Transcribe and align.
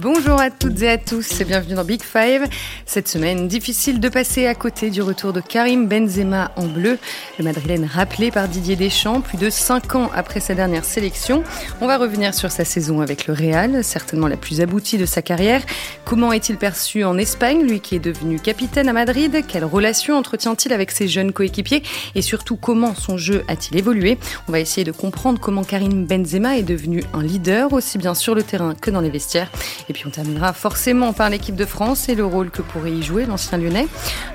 Bonjour 0.00 0.40
à 0.40 0.52
toutes 0.52 0.80
et 0.82 0.88
à 0.88 0.96
tous 0.96 1.40
et 1.40 1.44
bienvenue 1.44 1.74
dans 1.74 1.82
Big 1.82 2.04
Five. 2.04 2.44
Cette 2.86 3.08
semaine, 3.08 3.48
difficile 3.48 3.98
de 3.98 4.08
passer 4.08 4.46
à 4.46 4.54
côté 4.54 4.90
du 4.90 5.02
retour 5.02 5.32
de 5.32 5.40
Karim 5.40 5.88
Benzema 5.88 6.52
en 6.54 6.66
bleu. 6.66 6.98
Le 7.36 7.44
Madrilène 7.44 7.84
rappelé 7.84 8.30
par 8.30 8.46
Didier 8.46 8.76
Deschamps 8.76 9.20
plus 9.20 9.38
de 9.38 9.50
5 9.50 9.96
ans 9.96 10.08
après 10.14 10.38
sa 10.38 10.54
dernière 10.54 10.84
sélection. 10.84 11.42
On 11.80 11.88
va 11.88 11.98
revenir 11.98 12.32
sur 12.32 12.52
sa 12.52 12.64
saison 12.64 13.00
avec 13.00 13.26
le 13.26 13.34
Real, 13.34 13.82
certainement 13.82 14.28
la 14.28 14.36
plus 14.36 14.60
aboutie 14.60 14.98
de 14.98 15.04
sa 15.04 15.20
carrière. 15.20 15.62
Comment 16.04 16.32
est-il 16.32 16.58
perçu 16.58 17.02
en 17.02 17.18
Espagne, 17.18 17.66
lui 17.66 17.80
qui 17.80 17.96
est 17.96 17.98
devenu 17.98 18.38
capitaine 18.38 18.88
à 18.88 18.92
Madrid? 18.92 19.44
Quelle 19.48 19.64
relation 19.64 20.16
entretient-il 20.16 20.72
avec 20.72 20.92
ses 20.92 21.08
jeunes 21.08 21.32
coéquipiers? 21.32 21.82
Et 22.14 22.22
surtout, 22.22 22.54
comment 22.54 22.94
son 22.94 23.16
jeu 23.16 23.42
a-t-il 23.48 23.76
évolué? 23.76 24.16
On 24.46 24.52
va 24.52 24.60
essayer 24.60 24.84
de 24.84 24.92
comprendre 24.92 25.40
comment 25.40 25.64
Karim 25.64 26.06
Benzema 26.06 26.56
est 26.56 26.62
devenu 26.62 27.02
un 27.14 27.22
leader, 27.24 27.72
aussi 27.72 27.98
bien 27.98 28.14
sur 28.14 28.36
le 28.36 28.44
terrain 28.44 28.76
que 28.80 28.92
dans 28.92 29.00
les 29.00 29.10
vestiaires. 29.10 29.50
Et 29.88 29.92
puis 29.92 30.04
on 30.06 30.10
terminera 30.10 30.52
forcément 30.52 31.12
par 31.12 31.30
l'équipe 31.30 31.56
de 31.56 31.64
France 31.64 32.08
et 32.08 32.14
le 32.14 32.24
rôle 32.24 32.50
que 32.50 32.62
pourrait 32.62 32.92
y 32.92 33.02
jouer 33.02 33.24
l'ancien 33.26 33.58
lyonnais. 33.58 33.86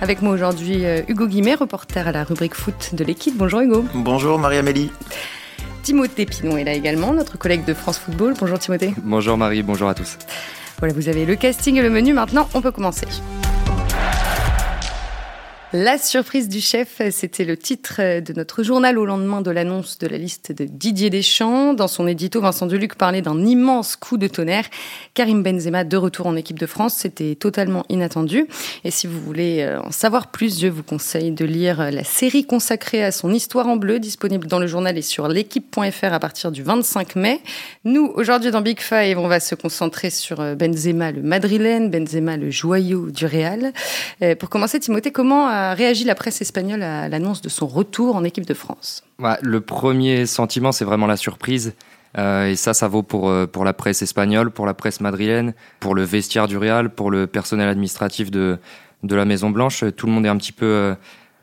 Avec 0.01 0.21
moi 0.21 0.33
aujourd'hui 0.33 0.85
euh, 0.85 1.01
Hugo 1.07 1.27
Guimet, 1.27 1.55
reporter 1.55 2.07
à 2.07 2.11
la 2.11 2.23
rubrique 2.23 2.55
foot 2.55 2.91
de 2.93 3.03
l'équipe. 3.03 3.37
Bonjour 3.37 3.61
Hugo. 3.61 3.85
Bonjour 3.93 4.39
Marie-Amélie. 4.39 4.91
Timothée 5.83 6.25
Pinon 6.25 6.57
est 6.57 6.63
là 6.63 6.73
également, 6.73 7.13
notre 7.13 7.37
collègue 7.37 7.65
de 7.65 7.73
France 7.73 7.99
Football. 7.99 8.35
Bonjour 8.39 8.57
Timothée. 8.57 8.93
Bonjour 9.03 9.37
Marie, 9.37 9.63
bonjour 9.63 9.89
à 9.89 9.93
tous. 9.93 10.17
Voilà, 10.79 10.93
vous 10.93 11.07
avez 11.07 11.25
le 11.25 11.35
casting 11.35 11.77
et 11.77 11.81
le 11.81 11.89
menu. 11.89 12.13
Maintenant, 12.13 12.49
on 12.53 12.61
peut 12.61 12.71
commencer. 12.71 13.05
La 15.75 15.97
surprise 15.97 16.49
du 16.49 16.61
chef, 16.61 17.01
c'était 17.09 17.45
le 17.45 17.57
titre 17.57 18.19
de 18.19 18.33
notre 18.33 18.61
journal 18.61 18.99
au 18.99 19.07
lendemain 19.07 19.41
de 19.41 19.49
l'annonce 19.49 19.97
de 19.97 20.05
la 20.05 20.19
liste 20.19 20.51
de 20.51 20.65
Didier 20.65 21.09
Deschamps. 21.09 21.73
Dans 21.73 21.87
son 21.87 22.05
édito, 22.05 22.41
Vincent 22.41 22.67
Deluc 22.67 22.93
parlait 22.93 23.23
d'un 23.23 23.43
immense 23.43 23.95
coup 23.95 24.17
de 24.17 24.27
tonnerre. 24.27 24.65
Karim 25.15 25.41
Benzema 25.41 25.83
de 25.83 25.97
retour 25.97 26.27
en 26.27 26.35
équipe 26.35 26.59
de 26.59 26.67
France, 26.67 26.93
c'était 26.97 27.33
totalement 27.33 27.85
inattendu. 27.89 28.45
Et 28.83 28.91
si 28.91 29.07
vous 29.07 29.19
voulez 29.19 29.61
euh, 29.61 29.81
en 29.81 29.89
savoir 29.89 30.27
plus, 30.27 30.59
je 30.59 30.67
vous 30.67 30.83
conseille 30.83 31.31
de 31.31 31.43
lire 31.43 31.89
la 31.89 32.03
série 32.03 32.45
consacrée 32.45 33.03
à 33.03 33.11
son 33.11 33.33
histoire 33.33 33.67
en 33.67 33.75
bleu, 33.75 33.97
disponible 33.97 34.45
dans 34.45 34.59
le 34.59 34.67
journal 34.67 34.95
et 34.95 35.01
sur 35.01 35.27
l'équipe.fr 35.27 36.13
à 36.13 36.19
partir 36.19 36.51
du 36.51 36.61
25 36.61 37.15
mai. 37.15 37.41
Nous, 37.83 38.13
aujourd'hui 38.13 38.51
dans 38.51 38.61
Big 38.61 38.79
Five, 38.79 39.17
on 39.17 39.27
va 39.27 39.39
se 39.39 39.55
concentrer 39.55 40.11
sur 40.11 40.39
euh, 40.39 40.53
Benzema 40.53 41.11
le 41.11 41.23
madrilène, 41.23 41.89
Benzema 41.89 42.37
le 42.37 42.51
joyau 42.51 43.09
du 43.09 43.25
Real. 43.25 43.73
Euh, 44.21 44.35
pour 44.35 44.49
commencer, 44.49 44.79
Timothée, 44.79 45.11
comment 45.11 45.62
réagi 45.73 46.03
la 46.03 46.15
presse 46.15 46.41
espagnole 46.41 46.83
à 46.83 47.09
l'annonce 47.09 47.41
de 47.41 47.49
son 47.49 47.67
retour 47.67 48.15
en 48.15 48.23
équipe 48.23 48.45
de 48.45 48.53
France 48.53 49.03
Le 49.41 49.61
premier 49.61 50.25
sentiment, 50.25 50.71
c'est 50.71 50.85
vraiment 50.85 51.07
la 51.07 51.17
surprise. 51.17 51.73
Euh, 52.17 52.47
et 52.47 52.55
ça, 52.55 52.73
ça 52.73 52.87
vaut 52.87 53.03
pour, 53.03 53.29
euh, 53.29 53.47
pour 53.47 53.63
la 53.63 53.73
presse 53.73 54.01
espagnole, 54.01 54.51
pour 54.51 54.65
la 54.65 54.73
presse 54.73 55.01
madrilène, 55.01 55.53
pour 55.79 55.95
le 55.95 56.03
vestiaire 56.03 56.47
du 56.47 56.57
Real, 56.57 56.89
pour 56.89 57.09
le 57.09 57.27
personnel 57.27 57.67
administratif 57.67 58.29
de, 58.29 58.59
de 59.03 59.15
la 59.15 59.25
Maison 59.25 59.49
Blanche. 59.49 59.83
Tout 59.95 60.05
le 60.05 60.11
monde 60.11 60.25
est 60.25 60.29
un 60.29 60.37
petit 60.37 60.51
peu, 60.51 60.65
euh, 60.65 60.95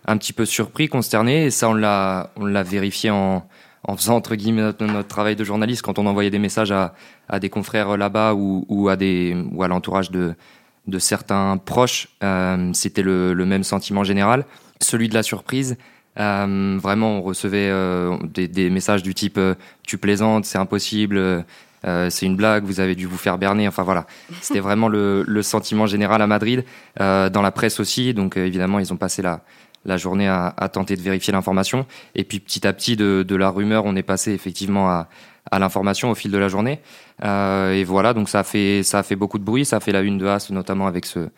un 0.07 0.17
petit 0.17 0.33
peu 0.33 0.45
surpris, 0.45 0.89
consterné. 0.89 1.47
Et 1.47 1.51
ça, 1.51 1.69
on 1.69 1.75
l'a, 1.75 2.31
vérifié 2.63 3.11
en, 3.11 3.47
en 3.83 3.97
faisant 3.97 4.17
entre 4.17 4.37
guillemets 4.37 4.63
notre, 4.63 5.09
travail 5.09 5.35
de 5.35 5.45
journaliste 5.45 5.83
quand 5.83 5.99
on 5.99 6.07
envoyait 6.07 6.31
des 6.31 6.39
messages 6.39 6.71
à, 6.71 6.95
à 7.29 7.41
des 7.41 7.51
confrères 7.51 7.97
là-bas 7.97 8.35
ou, 8.35 8.65
ou 8.69 8.89
à 8.89 8.97
ou 9.53 9.63
à 9.63 9.69
l'entourage 9.69 10.11
de, 10.11 10.35
de 10.91 10.99
certains 10.99 11.57
proches, 11.57 12.09
euh, 12.23 12.71
c'était 12.75 13.03
le, 13.03 13.35
même 13.35 13.65
sentiment 13.65 14.05
général, 14.05 14.45
celui 14.81 15.09
de 15.09 15.15
la 15.15 15.23
surprise. 15.23 15.77
Euh, 16.19 16.79
vraiment, 16.83 17.19
on 17.19 17.23
recevait 17.23 17.69
euh, 17.71 18.17
des, 18.35 18.71
messages 18.71 19.03
du 19.03 19.15
type 19.15 19.41
tu 19.83 19.99
plaisantes, 19.99 20.45
c'est 20.45 20.59
impossible, 20.59 21.45
c'est 21.85 22.27
une 22.27 22.37
blague, 22.37 22.65
vous 22.65 22.81
avez 22.81 22.95
dû 22.95 23.07
vous 23.07 23.17
faire 23.17 23.39
berner. 23.39 23.67
Enfin 23.69 23.83
voilà, 23.83 24.07
c'était 24.41 24.61
vraiment 24.61 24.89
le, 24.89 25.43
sentiment 25.43 25.87
général 25.87 26.21
à 26.21 26.27
Madrid, 26.27 26.65
dans 26.99 27.43
la 27.43 27.51
presse 27.51 27.81
aussi. 27.81 28.13
Donc 28.13 28.37
évidemment, 28.37 28.79
ils 28.79 28.93
ont 28.93 28.99
passé 28.99 29.23
la, 29.23 29.43
la 29.85 29.97
journée 29.97 30.29
à, 30.29 30.53
tenter 30.73 30.97
de 30.97 31.01
vérifier 31.01 31.33
l'information. 31.33 31.87
Et 32.15 32.25
puis 32.25 32.41
petit 32.41 32.67
à 32.67 32.73
petit, 32.73 32.97
de, 32.97 33.25
de, 33.27 33.37
la 33.37 33.49
rumeur, 33.51 33.85
on 33.87 33.97
est 33.97 34.03
passé 34.03 34.33
effectivement 34.33 34.91
à, 34.91 35.09
à 35.51 35.59
l'information 35.59 36.11
au 36.11 36.15
fil 36.15 36.31
de 36.31 36.39
la 36.39 36.49
journée. 36.49 36.81
Euh, 37.25 37.73
et 37.73 37.85
voilà, 37.85 38.15
donc 38.15 38.29
ça 38.29 38.41
a 38.41 38.45
fait 38.45 38.83
ça 38.83 39.01
a 39.01 39.03
fait 39.03 39.17
beaucoup 39.17 39.39
de 39.39 39.45
bruit, 39.45 39.65
ça 39.65 39.77
a 39.77 39.81
fait 39.81 39.93
la 39.93 40.01
une 40.01 40.19
de 40.19 40.27
As 40.27 40.51
notamment 40.51 40.87
avec 40.87 41.07
ce 41.07 41.29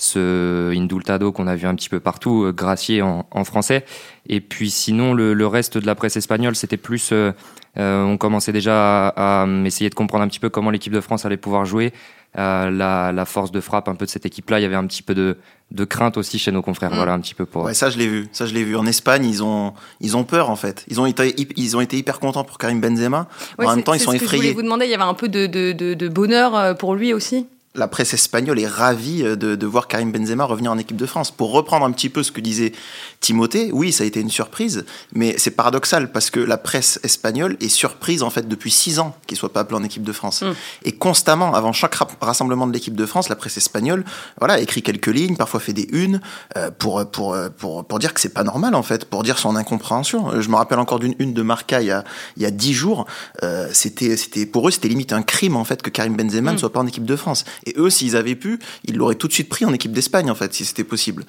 ce 0.00 0.72
Indultado 0.74 1.30
qu'on 1.30 1.46
a 1.46 1.54
vu 1.54 1.66
un 1.66 1.74
petit 1.74 1.88
peu 1.88 2.00
partout, 2.00 2.44
euh, 2.44 2.52
Gracier 2.52 3.02
en, 3.02 3.44
français. 3.44 3.84
Et 4.26 4.40
puis 4.40 4.70
sinon, 4.70 5.14
le, 5.14 5.34
le, 5.34 5.46
reste 5.46 5.78
de 5.78 5.86
la 5.86 5.94
presse 5.94 6.16
espagnole, 6.16 6.56
c'était 6.56 6.76
plus, 6.76 7.10
euh, 7.12 7.32
euh 7.78 8.02
on 8.04 8.16
commençait 8.16 8.52
déjà 8.52 9.08
à, 9.08 9.46
essayer 9.64 9.90
de 9.90 9.94
comprendre 9.94 10.24
un 10.24 10.28
petit 10.28 10.40
peu 10.40 10.48
comment 10.48 10.70
l'équipe 10.70 10.92
de 10.92 11.00
France 11.00 11.26
allait 11.26 11.36
pouvoir 11.36 11.64
jouer. 11.64 11.92
Euh, 12.38 12.70
la, 12.70 13.10
la, 13.10 13.24
force 13.24 13.50
de 13.50 13.60
frappe 13.60 13.88
un 13.88 13.96
peu 13.96 14.04
de 14.04 14.10
cette 14.10 14.24
équipe-là. 14.24 14.60
Il 14.60 14.62
y 14.62 14.64
avait 14.64 14.76
un 14.76 14.86
petit 14.86 15.02
peu 15.02 15.14
de, 15.14 15.36
de 15.72 15.84
crainte 15.84 16.16
aussi 16.16 16.38
chez 16.38 16.52
nos 16.52 16.62
confrères. 16.62 16.92
Mm. 16.92 16.96
Voilà, 16.96 17.12
un 17.12 17.18
petit 17.18 17.34
peu 17.34 17.44
pour. 17.44 17.64
Ouais, 17.64 17.74
ça 17.74 17.90
je 17.90 17.98
l'ai 17.98 18.06
vu. 18.06 18.28
Ça 18.30 18.46
je 18.46 18.54
l'ai 18.54 18.62
vu. 18.62 18.76
En 18.76 18.86
Espagne, 18.86 19.24
ils 19.24 19.42
ont, 19.42 19.74
ils 20.00 20.16
ont 20.16 20.22
peur 20.22 20.48
en 20.48 20.54
fait. 20.54 20.84
Ils 20.86 21.00
ont 21.00 21.06
été, 21.06 21.34
ils 21.56 21.76
ont 21.76 21.80
été 21.80 21.96
hyper 21.96 22.20
contents 22.20 22.44
pour 22.44 22.58
Karim 22.58 22.80
Benzema. 22.80 23.26
en 23.58 23.74
même 23.74 23.82
temps, 23.82 23.94
ils 23.94 24.00
sont 24.00 24.12
effrayés. 24.12 24.30
je 24.30 24.36
voulais 24.36 24.52
vous 24.54 24.62
demander, 24.62 24.84
il 24.84 24.92
y 24.92 24.94
avait 24.94 25.02
un 25.02 25.14
peu 25.14 25.28
de, 25.28 25.46
de, 25.46 25.72
de, 25.72 25.94
de 25.94 26.08
bonheur 26.08 26.54
euh, 26.54 26.74
pour 26.74 26.94
lui 26.94 27.12
aussi? 27.12 27.48
La 27.76 27.86
presse 27.86 28.14
espagnole 28.14 28.58
est 28.58 28.66
ravie 28.66 29.22
euh, 29.22 29.36
de, 29.36 29.54
de, 29.54 29.66
voir 29.66 29.86
Karim 29.86 30.10
Benzema 30.10 30.44
revenir 30.44 30.72
en 30.72 30.78
équipe 30.78 30.96
de 30.96 31.06
France. 31.06 31.30
Pour 31.30 31.52
reprendre 31.52 31.86
un 31.86 31.92
petit 31.92 32.08
peu 32.08 32.24
ce 32.24 32.32
que 32.32 32.40
disait 32.40 32.72
Timothée, 33.20 33.70
oui, 33.72 33.92
ça 33.92 34.02
a 34.02 34.06
été 34.06 34.20
une 34.20 34.30
surprise, 34.30 34.84
mais 35.12 35.36
c'est 35.38 35.52
paradoxal 35.52 36.10
parce 36.10 36.30
que 36.30 36.40
la 36.40 36.58
presse 36.58 36.98
espagnole 37.04 37.56
est 37.60 37.68
surprise 37.68 38.24
en 38.24 38.30
fait 38.30 38.48
depuis 38.48 38.72
six 38.72 38.98
ans 38.98 39.16
qu'il 39.26 39.36
soit 39.36 39.52
pas 39.52 39.60
appelé 39.60 39.78
en 39.78 39.84
équipe 39.84 40.02
de 40.02 40.12
France. 40.12 40.42
Mm. 40.42 40.52
Et 40.84 40.92
constamment, 40.92 41.54
avant 41.54 41.72
chaque 41.72 41.96
rassemblement 42.20 42.66
de 42.66 42.72
l'équipe 42.72 42.96
de 42.96 43.06
France, 43.06 43.28
la 43.28 43.36
presse 43.36 43.56
espagnole, 43.56 44.04
voilà, 44.38 44.58
écrit 44.58 44.82
quelques 44.82 45.06
lignes, 45.06 45.36
parfois 45.36 45.60
fait 45.60 45.72
des 45.72 45.88
unes 45.92 46.20
euh, 46.56 46.72
pour, 46.76 47.08
pour, 47.08 47.36
pour, 47.56 47.84
pour 47.84 47.98
dire 48.00 48.14
que 48.14 48.20
c'est 48.20 48.34
pas 48.34 48.44
normal 48.44 48.74
en 48.74 48.82
fait, 48.82 49.04
pour 49.04 49.22
dire 49.22 49.38
son 49.38 49.54
incompréhension. 49.54 50.40
Je 50.40 50.48
me 50.48 50.56
rappelle 50.56 50.80
encore 50.80 50.98
d'une 50.98 51.14
une 51.20 51.34
de 51.34 51.42
Marca 51.42 51.80
il 51.80 51.86
y 51.86 51.90
a 51.92 52.04
il 52.36 52.42
y 52.42 52.46
a 52.46 52.50
dix 52.50 52.72
jours. 52.72 53.06
Euh, 53.44 53.68
c'était 53.72 54.16
c'était 54.16 54.46
pour 54.46 54.66
eux 54.66 54.70
c'était 54.72 54.88
limite 54.88 55.12
un 55.12 55.22
crime 55.22 55.54
en 55.54 55.64
fait 55.64 55.82
que 55.82 55.90
Karim 55.90 56.16
Benzema 56.16 56.50
ne 56.50 56.56
mm. 56.56 56.58
soit 56.58 56.72
pas 56.72 56.80
en 56.80 56.86
équipe 56.88 57.04
de 57.04 57.16
France. 57.16 57.44
Et 57.66 57.74
eux, 57.76 57.90
s'ils 57.90 58.16
avaient 58.16 58.34
pu, 58.34 58.58
ils 58.84 58.96
l'auraient 58.96 59.14
tout 59.14 59.28
de 59.28 59.32
suite 59.32 59.48
pris 59.48 59.64
en 59.64 59.72
équipe 59.72 59.92
d'Espagne, 59.92 60.30
en 60.30 60.34
fait, 60.34 60.52
si 60.54 60.64
c'était 60.64 60.84
possible. 60.84 61.24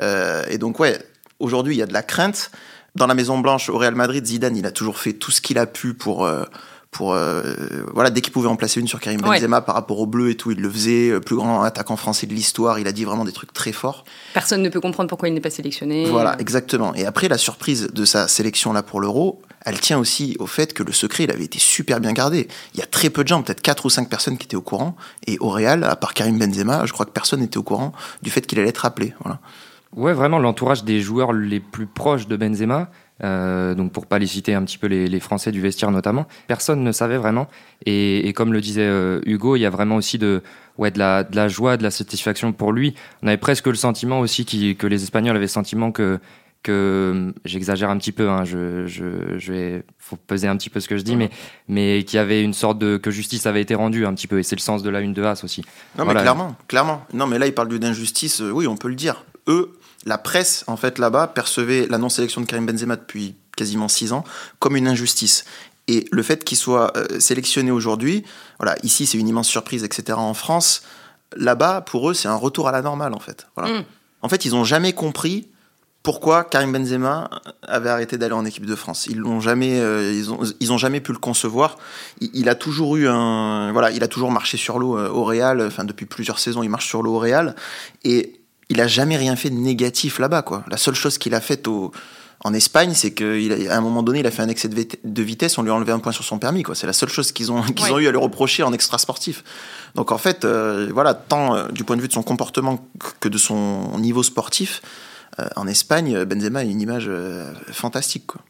Euh, 0.00 0.44
et 0.48 0.58
donc, 0.58 0.80
ouais, 0.80 0.98
aujourd'hui, 1.38 1.74
il 1.74 1.78
y 1.78 1.82
a 1.82 1.86
de 1.86 1.92
la 1.92 2.02
crainte. 2.02 2.50
Dans 2.94 3.06
la 3.06 3.14
Maison 3.14 3.38
Blanche, 3.38 3.68
au 3.68 3.76
Real 3.76 3.94
Madrid, 3.94 4.24
Zidane, 4.24 4.56
il 4.56 4.64
a 4.64 4.70
toujours 4.70 4.98
fait 4.98 5.12
tout 5.12 5.30
ce 5.30 5.40
qu'il 5.40 5.58
a 5.58 5.66
pu 5.66 5.94
pour. 5.94 6.24
Euh, 6.24 6.44
pour 6.96 7.12
euh, 7.12 7.42
voilà 7.92 8.08
dès 8.10 8.22
qu'il 8.22 8.32
pouvait 8.32 8.48
en 8.48 8.56
placer 8.56 8.80
une 8.80 8.88
sur 8.88 9.00
Karim 9.00 9.20
Benzema 9.20 9.60
par 9.60 9.74
rapport 9.74 10.00
au 10.00 10.06
bleu 10.06 10.30
et 10.30 10.34
tout 10.34 10.50
il 10.50 10.60
le 10.60 10.70
faisait 10.70 11.10
le 11.10 11.20
plus 11.20 11.36
grand 11.36 11.62
attaquant 11.62 11.96
français 11.96 12.26
de 12.26 12.32
l'histoire 12.32 12.78
il 12.78 12.88
a 12.88 12.92
dit 12.92 13.04
vraiment 13.04 13.24
des 13.24 13.32
trucs 13.32 13.52
très 13.52 13.72
forts 13.72 14.04
personne 14.32 14.62
ne 14.62 14.70
peut 14.70 14.80
comprendre 14.80 15.08
pourquoi 15.08 15.28
il 15.28 15.34
n'est 15.34 15.40
pas 15.40 15.50
sélectionné 15.50 16.06
voilà 16.08 16.36
exactement 16.38 16.94
et 16.94 17.04
après 17.04 17.28
la 17.28 17.38
surprise 17.38 17.88
de 17.92 18.04
sa 18.06 18.28
sélection 18.28 18.72
là 18.72 18.82
pour 18.82 19.00
l'Euro 19.00 19.42
elle 19.66 19.80
tient 19.80 19.98
aussi 19.98 20.36
au 20.38 20.46
fait 20.46 20.72
que 20.72 20.84
le 20.84 20.92
secret, 20.92 21.24
il 21.24 21.30
avait 21.32 21.44
été 21.44 21.58
super 21.58 21.98
bien 21.98 22.12
gardé. 22.12 22.46
Il 22.74 22.78
y 22.78 22.84
a 22.84 22.86
très 22.86 23.10
peu 23.10 23.24
de 23.24 23.28
gens, 23.28 23.42
peut-être 23.42 23.60
4 23.60 23.86
ou 23.86 23.90
5 23.90 24.08
personnes 24.08 24.38
qui 24.38 24.44
étaient 24.44 24.56
au 24.56 24.62
courant. 24.62 24.94
Et 25.26 25.38
au 25.40 25.48
Real, 25.48 25.82
à 25.82 25.96
part 25.96 26.14
Karim 26.14 26.38
Benzema, 26.38 26.86
je 26.86 26.92
crois 26.92 27.04
que 27.04 27.10
personne 27.10 27.40
n'était 27.40 27.58
au 27.58 27.64
courant 27.64 27.92
du 28.22 28.30
fait 28.30 28.46
qu'il 28.46 28.60
allait 28.60 28.68
être 28.68 28.84
appelé. 28.84 29.12
Voilà. 29.24 29.40
Ouais, 29.96 30.12
vraiment, 30.12 30.38
l'entourage 30.38 30.84
des 30.84 31.00
joueurs 31.00 31.32
les 31.32 31.58
plus 31.58 31.86
proches 31.86 32.28
de 32.28 32.36
Benzema, 32.36 32.90
euh, 33.24 33.74
donc 33.74 33.92
pour 33.92 34.06
pas 34.06 34.18
les 34.18 34.26
citer 34.26 34.54
un 34.54 34.62
petit 34.62 34.78
peu 34.78 34.86
les, 34.86 35.20
Français 35.20 35.50
du 35.52 35.60
vestiaire 35.60 35.90
notamment, 35.90 36.26
personne 36.46 36.82
ne 36.82 36.92
savait 36.92 37.16
vraiment. 37.16 37.48
Et, 37.84 38.32
comme 38.34 38.52
le 38.52 38.60
disait 38.60 38.82
euh, 38.82 39.20
Hugo, 39.24 39.56
il 39.56 39.60
y 39.60 39.66
a 39.66 39.70
vraiment 39.70 39.96
aussi 39.96 40.18
de, 40.18 40.42
ouais, 40.78 40.90
de, 40.90 40.98
la, 40.98 41.24
de 41.24 41.34
la 41.36 41.48
joie, 41.48 41.76
de 41.76 41.82
la 41.82 41.90
satisfaction 41.90 42.52
pour 42.52 42.72
lui. 42.72 42.94
On 43.22 43.28
avait 43.28 43.36
presque 43.36 43.66
le 43.66 43.74
sentiment 43.74 44.20
aussi 44.20 44.44
que 44.44 44.86
les 44.86 45.02
Espagnols 45.02 45.36
avaient 45.36 45.44
le 45.44 45.48
sentiment 45.48 45.92
que 45.92 46.18
que 46.66 47.32
j'exagère 47.44 47.90
un 47.90 47.96
petit 47.96 48.10
peu, 48.10 48.28
hein, 48.28 48.44
je, 48.44 48.88
je, 48.88 49.38
je 49.38 49.52
vais, 49.52 49.84
faut 50.00 50.16
peser 50.16 50.48
un 50.48 50.56
petit 50.56 50.68
peu 50.68 50.80
ce 50.80 50.88
que 50.88 50.96
je 50.96 51.04
dis, 51.04 51.14
mais, 51.14 51.30
mais 51.68 52.02
qu'il 52.02 52.16
y 52.16 52.18
avait 52.18 52.42
une 52.42 52.54
sorte 52.54 52.78
de 52.78 52.96
que 52.96 53.12
justice 53.12 53.46
avait 53.46 53.60
été 53.60 53.76
rendue 53.76 54.04
un 54.04 54.12
petit 54.14 54.26
peu, 54.26 54.40
et 54.40 54.42
c'est 54.42 54.56
le 54.56 54.60
sens 54.60 54.82
de 54.82 54.90
la 54.90 55.00
une 55.00 55.12
de 55.12 55.22
As 55.22 55.44
aussi. 55.44 55.62
Non, 55.96 56.04
mais 56.04 56.14
clairement, 56.14 56.56
clairement. 56.66 57.06
Non, 57.12 57.28
mais 57.28 57.38
là, 57.38 57.46
il 57.46 57.54
parle 57.54 57.68
d'injustice. 57.78 58.40
Euh, 58.40 58.50
oui, 58.50 58.66
on 58.66 58.76
peut 58.76 58.88
le 58.88 58.96
dire. 58.96 59.24
Eux, 59.46 59.78
la 60.06 60.18
presse, 60.18 60.64
en 60.68 60.76
fait, 60.76 60.98
là-bas, 60.98 61.26
percevait 61.26 61.86
la 61.90 61.98
non-sélection 61.98 62.40
de 62.40 62.46
Karim 62.46 62.64
Benzema 62.64 62.96
depuis 62.96 63.34
quasiment 63.56 63.88
six 63.88 64.12
ans 64.12 64.24
comme 64.60 64.76
une 64.76 64.88
injustice. 64.88 65.44
Et 65.88 66.06
le 66.10 66.22
fait 66.22 66.44
qu'il 66.44 66.56
soit 66.56 66.96
euh, 66.96 67.20
sélectionné 67.20 67.70
aujourd'hui, 67.70 68.24
voilà, 68.58 68.76
ici 68.82 69.06
c'est 69.06 69.18
une 69.18 69.28
immense 69.28 69.48
surprise, 69.48 69.84
etc. 69.84 70.18
En 70.18 70.34
France, 70.34 70.82
là-bas, 71.36 71.80
pour 71.80 72.10
eux, 72.10 72.14
c'est 72.14 72.28
un 72.28 72.36
retour 72.36 72.68
à 72.68 72.72
la 72.72 72.82
normale, 72.82 73.14
en 73.14 73.18
fait. 73.18 73.48
Voilà. 73.56 73.80
Mm. 73.80 73.84
En 74.22 74.28
fait, 74.28 74.44
ils 74.44 74.52
n'ont 74.52 74.64
jamais 74.64 74.92
compris 74.92 75.48
pourquoi 76.02 76.44
Karim 76.44 76.72
Benzema 76.72 77.28
avait 77.66 77.90
arrêté 77.90 78.16
d'aller 78.16 78.34
en 78.34 78.44
équipe 78.44 78.64
de 78.64 78.76
France. 78.76 79.08
Ils 79.08 79.18
l'ont 79.18 79.40
jamais, 79.40 79.80
euh, 79.80 80.12
ils, 80.12 80.30
ont, 80.30 80.38
ils 80.60 80.72
ont 80.72 80.78
jamais 80.78 81.00
pu 81.00 81.10
le 81.10 81.18
concevoir. 81.18 81.78
Il, 82.20 82.48
a 82.48 82.54
toujours 82.54 82.94
eu 82.94 83.08
un, 83.08 83.72
voilà, 83.72 83.90
il 83.90 84.04
a 84.04 84.08
toujours 84.08 84.30
marché 84.30 84.56
sur 84.56 84.78
l'eau 84.78 84.96
euh, 84.96 85.08
au 85.08 85.24
Real. 85.24 85.60
Enfin, 85.60 85.82
depuis 85.82 86.06
plusieurs 86.06 86.38
saisons, 86.38 86.62
il 86.62 86.68
marche 86.68 86.86
sur 86.86 87.02
l'eau 87.02 87.14
au 87.14 87.18
Real 87.18 87.56
et 88.04 88.35
il 88.68 88.80
a 88.80 88.86
jamais 88.86 89.16
rien 89.16 89.36
fait 89.36 89.50
de 89.50 89.56
négatif 89.56 90.18
là-bas, 90.18 90.42
quoi. 90.42 90.64
La 90.68 90.76
seule 90.76 90.94
chose 90.94 91.18
qu'il 91.18 91.34
a 91.34 91.40
faite 91.40 91.68
au 91.68 91.92
En 92.44 92.52
Espagne, 92.52 92.92
c'est 92.94 93.12
qu'à 93.12 93.24
un 93.76 93.80
moment 93.80 94.02
donné, 94.02 94.20
il 94.20 94.26
a 94.26 94.30
fait 94.30 94.42
un 94.42 94.48
excès 94.48 94.68
de 94.68 95.22
vitesse, 95.22 95.56
on 95.58 95.62
lui 95.62 95.70
a 95.70 95.74
enlevé 95.74 95.92
un 95.92 95.98
point 95.98 96.12
sur 96.12 96.24
son 96.24 96.38
permis. 96.38 96.64
C'est 96.74 96.86
la 96.86 96.92
seule 96.92 97.08
chose 97.08 97.32
qu'ils 97.32 97.50
ont, 97.50 97.62
qu'ils 97.76 97.92
ont 97.92 97.98
eu 97.98 98.06
à 98.06 98.10
lui 98.10 98.18
reprocher 98.18 98.62
en 98.62 98.72
extra 98.72 98.98
sportif. 98.98 99.42
Donc 99.94 100.12
en 100.12 100.18
fait, 100.18 100.44
euh, 100.44 100.90
voilà, 100.92 101.14
tant 101.14 101.54
euh, 101.56 101.68
du 101.68 101.84
point 101.84 101.96
de 101.96 102.02
vue 102.02 102.08
de 102.08 102.12
son 102.12 102.22
comportement 102.22 102.86
que 103.20 103.28
de 103.28 103.38
son 103.38 103.98
niveau 103.98 104.22
sportif, 104.22 104.82
euh, 105.38 105.48
en 105.56 105.66
Espagne, 105.66 106.24
Benzema 106.24 106.60
a 106.60 106.62
une 106.64 106.80
image 106.80 107.10
fantastique. 107.72 108.26
Quoi 108.26 108.42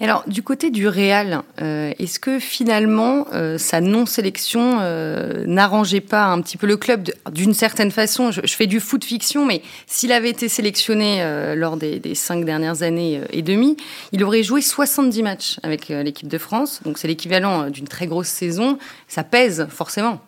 alors, 0.00 0.24
du 0.26 0.42
côté 0.42 0.70
du 0.70 0.88
Real, 0.88 1.42
euh, 1.60 1.92
est-ce 1.98 2.18
que 2.18 2.38
finalement 2.38 3.26
euh, 3.34 3.58
sa 3.58 3.80
non-sélection 3.80 4.78
euh, 4.80 5.44
n'arrangeait 5.46 6.00
pas 6.00 6.24
un 6.24 6.40
petit 6.40 6.56
peu 6.56 6.66
le 6.66 6.76
club 6.76 7.10
d'une 7.30 7.52
certaine 7.52 7.90
façon? 7.90 8.30
Je, 8.30 8.40
fais 8.46 8.66
du 8.66 8.80
foot 8.80 9.04
fiction, 9.04 9.44
mais 9.44 9.62
s'il 9.86 10.12
avait 10.12 10.30
été 10.30 10.48
sélectionné 10.48 11.22
lors 11.54 11.76
des, 11.76 11.98
des, 11.98 12.14
cinq 12.14 12.44
dernières 12.44 12.82
années 12.82 13.20
et 13.30 13.42
demie, 13.42 13.76
il 14.12 14.24
aurait 14.24 14.42
joué 14.42 14.62
70 14.62 15.22
matchs 15.22 15.60
avec 15.62 15.88
l'équipe 15.88 16.28
de 16.28 16.38
France. 16.38 16.80
Donc, 16.84 16.98
c'est 16.98 17.08
l'équivalent 17.08 17.68
d'une 17.68 17.88
très 17.88 18.06
grosse 18.06 18.28
saison. 18.28 18.78
Ça 19.06 19.22
pèse 19.22 19.66
forcément. 19.70 20.20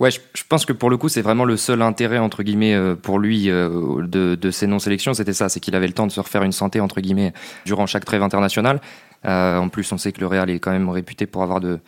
Ouais, 0.00 0.10
je, 0.10 0.18
pense 0.48 0.66
que 0.66 0.72
pour 0.72 0.90
le 0.90 0.96
coup, 0.96 1.08
c'est 1.08 1.22
vraiment 1.22 1.44
le 1.44 1.56
seul 1.56 1.80
intérêt, 1.80 2.18
entre 2.18 2.42
guillemets, 2.42 2.74
euh, 2.74 2.96
pour 2.96 3.18
lui 3.18 3.50
euh, 3.50 4.04
de, 4.06 4.50
ces 4.50 4.66
non-sélections. 4.66 5.14
C'était 5.14 5.32
ça, 5.32 5.48
c'est 5.48 5.60
qu'il 5.60 5.76
avait 5.76 5.86
le 5.86 5.92
temps 5.92 6.06
de 6.06 6.12
se 6.12 6.20
refaire 6.20 6.42
une 6.42 6.52
santé, 6.52 6.80
entre 6.80 7.00
guillemets, 7.00 7.32
durant 7.64 7.86
chaque 7.86 8.04
trêve 8.04 8.22
internationale. 8.22 8.80
Euh, 9.24 9.58
en 9.58 9.68
plus, 9.68 9.90
on 9.92 9.98
sait 9.98 10.10
que 10.10 10.20
le 10.20 10.26
Real 10.26 10.50
est 10.50 10.58
quand 10.58 10.72
même 10.72 10.88
réputé 10.88 11.26
pour 11.26 11.42
avoir 11.42 11.60
de, 11.60 11.78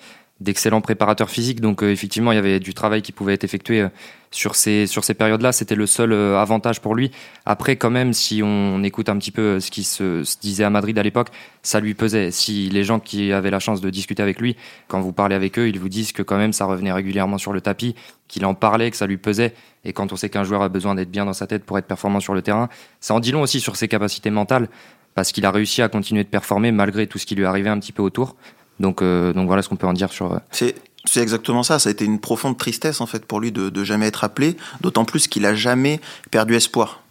d'excellents 0.40 0.81
préparateurs 0.81 1.31
physiques. 1.31 1.60
Donc 1.60 1.82
euh, 1.82 1.90
effectivement, 1.90 2.32
il 2.32 2.36
y 2.36 2.38
avait 2.38 2.60
du 2.60 2.75
travail 2.75 3.02
qui 3.02 3.12
pouvait 3.12 3.34
être 3.34 3.44
effectué 3.44 3.82
euh, 3.82 3.88
sur 4.32 4.56
ces 4.56 4.86
sur 4.86 5.04
ces 5.04 5.14
périodes-là. 5.14 5.52
C'était 5.52 5.76
le 5.76 5.86
seul 5.86 6.12
euh, 6.12 6.38
avantage 6.38 6.81
pour 6.81 6.94
lui. 6.94 7.12
Après, 7.46 7.76
quand 7.76 7.90
même, 7.90 8.12
si 8.12 8.42
on 8.42 8.82
écoute 8.82 9.08
un 9.08 9.16
petit 9.16 9.31
peu 9.31 9.60
ce 9.60 9.70
qui 9.70 9.84
se, 9.84 10.25
disait 10.40 10.64
à 10.64 10.70
Madrid 10.70 10.98
à 10.98 11.02
l'époque, 11.02 11.28
ça 11.62 11.78
lui 11.78 11.94
pesait. 11.94 12.32
Si 12.32 12.69
les 12.69 12.82
gens 12.82 12.98
qui 12.98 13.32
avaient 13.32 13.50
la 13.50 13.60
chance 13.60 13.81
de 13.81 13.90
discuter 13.90 14.22
avec 14.22 14.40
lui, 14.40 14.56
quand 14.88 15.00
vous 15.00 15.12
parlez 15.12 15.36
avec 15.36 15.58
eux, 15.58 15.69
ils 15.69 15.78
vous 15.78 15.88
disent 15.88 16.12
que 16.12 16.22
quand 16.22 16.36
même 16.36 16.52
ça 16.52 16.64
revenait 16.64 16.92
régulièrement 16.92 17.38
sur 17.38 17.52
le 17.52 17.60
tapis, 17.60 17.94
qu'il 18.26 18.44
en 18.44 18.54
parlait, 18.54 18.90
que 18.90 18.96
ça 18.96 19.06
lui 19.06 19.19
pesait. 19.19 19.54
Et 19.84 19.92
quand 19.92 20.12
on 20.12 20.16
sait 20.16 20.31
qu'un 20.31 20.44
joueur 20.44 20.62
a 20.62 20.69
besoin 20.69 20.96
d'être 20.96 21.10
bien 21.10 21.26
dans 21.26 21.32
sa 21.32 21.46
tête 21.46 21.64
pour 21.64 21.78
être 21.78 21.86
performant 21.86 22.20
sur 22.20 22.34
le 22.34 22.42
terrain, 22.42 22.69
ça 23.00 23.14
en 23.14 23.20
dit 23.20 23.31
long 23.31 23.42
aussi 23.42 23.60
sur 23.60 23.76
ses 23.76 23.86
capacités 23.86 24.31
mentales 24.31 24.69
parce 25.14 25.31
qu'il 25.31 25.46
a 25.46 25.52
réussi 25.52 25.81
à 25.81 25.88
continuer 25.88 26.25
de 26.25 26.28
performer 26.28 26.72
malgré 26.72 27.06
tout 27.06 27.19
ce 27.19 27.26
qui 27.26 27.36
lui 27.36 27.44
arrivait 27.44 27.70
un 27.70 27.78
petit 27.78 27.92
peu 27.92 28.02
autour. 28.02 28.34
Donc, 28.80 29.02
euh, 29.02 29.32
donc 29.32 29.46
voilà 29.46 29.62
ce 29.62 29.68
qu'on 29.68 29.76
peut 29.76 29.86
en 29.86 29.92
dire 29.92 30.12
sur. 30.12 30.32
Euh, 30.32 30.38
c'est 30.50 30.74
c'est 31.04 31.20
exactement 31.20 31.62
ça. 31.62 31.78
Ça 31.78 31.90
a 31.90 31.92
été 31.92 32.04
une 32.04 32.18
profonde 32.18 32.56
tristesse 32.56 33.00
en 33.00 33.06
fait 33.06 33.26
pour 33.26 33.40
lui 33.40 33.52
de, 33.52 33.68
de 33.68 33.84
jamais 33.84 34.06
être 34.06 34.24
appelé, 34.24 34.56
d'autant 34.80 35.04
plus 35.04 35.28
qu'il 35.28 35.44
a 35.46 35.54
jamais 35.54 36.00
perdu 36.30 36.54
espoir. 36.54 37.02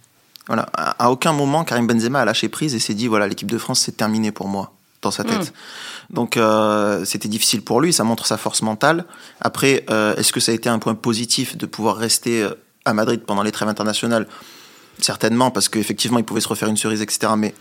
Voilà. 0.47 0.63
À, 0.75 1.09
aucun 1.11 1.31
moment, 1.31 1.63
Karim 1.63 1.87
Benzema 1.87 2.21
a 2.21 2.25
lâché 2.25 2.49
prise 2.49 2.75
et 2.75 2.79
s'est 2.79 2.95
dit 2.95 3.07
voilà 3.07 3.27
l'équipe 3.27 3.49
de 3.49 3.57
France 3.57 3.79
c'est 3.81 3.95
terminé 3.95 4.31
pour 4.31 4.47
moi 4.47 4.73
dans 5.01 5.11
sa 5.11 5.23
tête. 5.23 5.53
Hmm. 6.09 6.15
Donc 6.15 6.37
euh, 6.37 7.05
c'était 7.05 7.29
difficile 7.29 7.61
pour 7.61 7.81
lui. 7.81 7.93
Ça 7.93 8.03
montre 8.03 8.25
sa 8.25 8.37
force 8.37 8.61
mentale. 8.61 9.05
Après, 9.39 9.85
euh, 9.89 10.15
est-ce 10.15 10.33
que 10.33 10.39
ça 10.39 10.51
a 10.51 10.55
été 10.55 10.69
un 10.69 10.79
point 10.79 10.95
positif 10.95 11.55
de 11.55 11.65
pouvoir 11.65 11.95
rester 11.95 12.47
à 12.85 12.93
Madrid 12.93 13.21
pendant 13.25 13.43
les 13.43 13.51
trêves 13.51 13.69
internationales? 13.69 14.27
Certainement 14.99 15.51
parce 15.51 15.69
qu'effectivement 15.69 16.19
il 16.19 16.25
pouvait 16.25 16.41
se 16.41 16.47
refaire 16.47 16.67
une 16.67 16.77
cerise, 16.77 17.01
etc. 17.01 17.33
Mais 17.37 17.53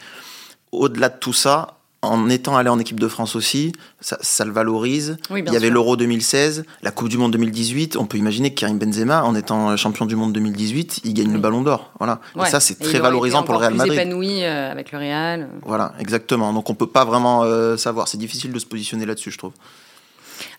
au-delà 0.73 1.09
de 1.09 1.19
tout 1.19 1.33
ça, 1.33 1.79
en 2.03 2.29
étant 2.29 2.57
allé 2.57 2.69
en 2.69 2.81
équipe 2.81 2.99
de 2.99 3.07
France 3.07 3.37
aussi, 3.37 3.73
ça, 4.01 4.45
le 4.45 4.51
valorise. 4.51 5.17
il 5.31 5.53
y 5.53 5.57
avait 5.57 5.71
l'Euro 5.71 5.97
2016, 5.97 6.65
la 6.83 6.91
Coupe 6.91 7.09
du 7.09 7.17
Monde 7.17 7.31
2018. 7.33 7.97
On 7.97 8.07
peut 8.07 8.19
imaginer 8.19 8.53
que 8.53 8.61
Karim 8.61 8.79
Benzema, 8.79 9.23
en 9.23 9.37
étant 9.37 9.77
champion 9.77 10.05
du 10.05 10.17
monde 10.17 10.33
2018, 10.33 11.03
il 11.05 11.15
gagne 11.15 11.33
le 11.33 11.39
Ballon 11.39 11.63
d'Or. 11.63 11.93
Voilà. 11.99 12.21
Et 12.45 12.51
ça, 12.51 12.59
c'est 12.59 12.79
très 12.79 12.99
valorisant 12.99 13.45
pour 13.45 13.55
le 13.55 13.61
Real 13.61 13.75
Madrid. 13.75 13.93
épanoui 13.93 14.43
euh, 14.43 14.73
avec 14.73 14.91
le 14.91 14.99
Real. 14.99 15.49
Voilà, 15.65 15.93
exactement. 16.01 16.53
Donc 16.53 16.71
on 16.71 16.75
peut 16.75 16.89
pas 16.89 17.05
vraiment 17.05 17.45
euh, 17.45 17.77
savoir. 17.77 18.09
C'est 18.09 18.19
difficile 18.19 18.53
de 18.53 18.59
se 18.59 18.67
positionner 18.67 19.07
là-dessus, 19.07 19.31
je 19.31 19.39
trouve. 19.39 19.53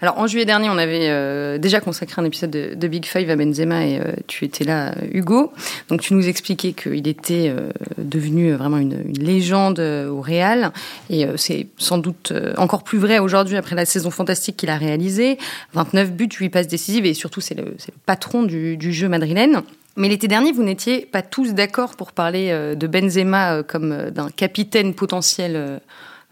Alors 0.02 0.18
en 0.20 0.28
juillet 0.28 0.46
dernier, 0.46 0.70
on 0.70 0.78
avait 0.78 1.10
euh, 1.10 1.58
déjà 1.58 1.80
consacré 1.80 2.22
un 2.22 2.26
épisode 2.26 2.52
de, 2.52 2.88
Big 2.88 3.06
Five 3.06 3.30
à 3.30 3.36
Benzema 3.36 3.86
et 3.86 4.00
euh, 4.00 4.14
tu 4.28 4.46
étais 4.46 4.64
là, 4.64 4.94
Hugo. 5.12 5.52
Donc 5.90 6.02
tu 6.02 6.14
nous 6.14 6.28
expliquais 6.28 6.74
qu'il 6.74 7.08
était 7.08 7.50
euh, 7.50 7.72
devenu 7.98 8.54
vraiment 8.54 8.78
une, 8.78 9.02
légende 9.14 9.80
au 9.80 10.22
Real 10.22 10.72
et 11.10 11.26
c'est 11.38 11.68
sans 11.78 11.98
doute 11.98 12.34
encore 12.58 12.84
plus 12.84 12.98
vrai 12.98 13.20
aujourd'hui 13.20 13.58
après 13.58 13.76
la 13.76 13.86
saison 13.86 14.12
fantastique 14.12 14.58
qu'il 14.58 14.70
a 14.70 14.78
réalisée. 14.78 15.38
29 15.74 16.12
buts, 16.12 16.30
8 16.32 16.50
passes 16.50 16.68
décisives 16.68 17.06
et 17.06 17.14
surtout 17.14 17.42
c'est 17.42 17.56
le, 17.56 17.76
patron 18.06 18.44
du, 18.44 18.76
du 18.78 18.92
jeu 18.92 19.08
madrilène. 19.08 19.62
Mais 19.96 20.10
l'été 20.10 20.28
dernier, 20.28 20.52
vous 20.52 20.64
n'étiez 20.64 21.02
pas 21.02 21.22
tous 21.22 21.54
d'accord 21.54 21.96
pour 21.96 22.12
parler 22.12 22.76
de 22.76 22.88
Benzema 22.88 23.62
comme 23.64 24.10
d'un 24.10 24.30
capitaine 24.30 24.96
potentiel 24.96 25.56
euh, 25.56 25.80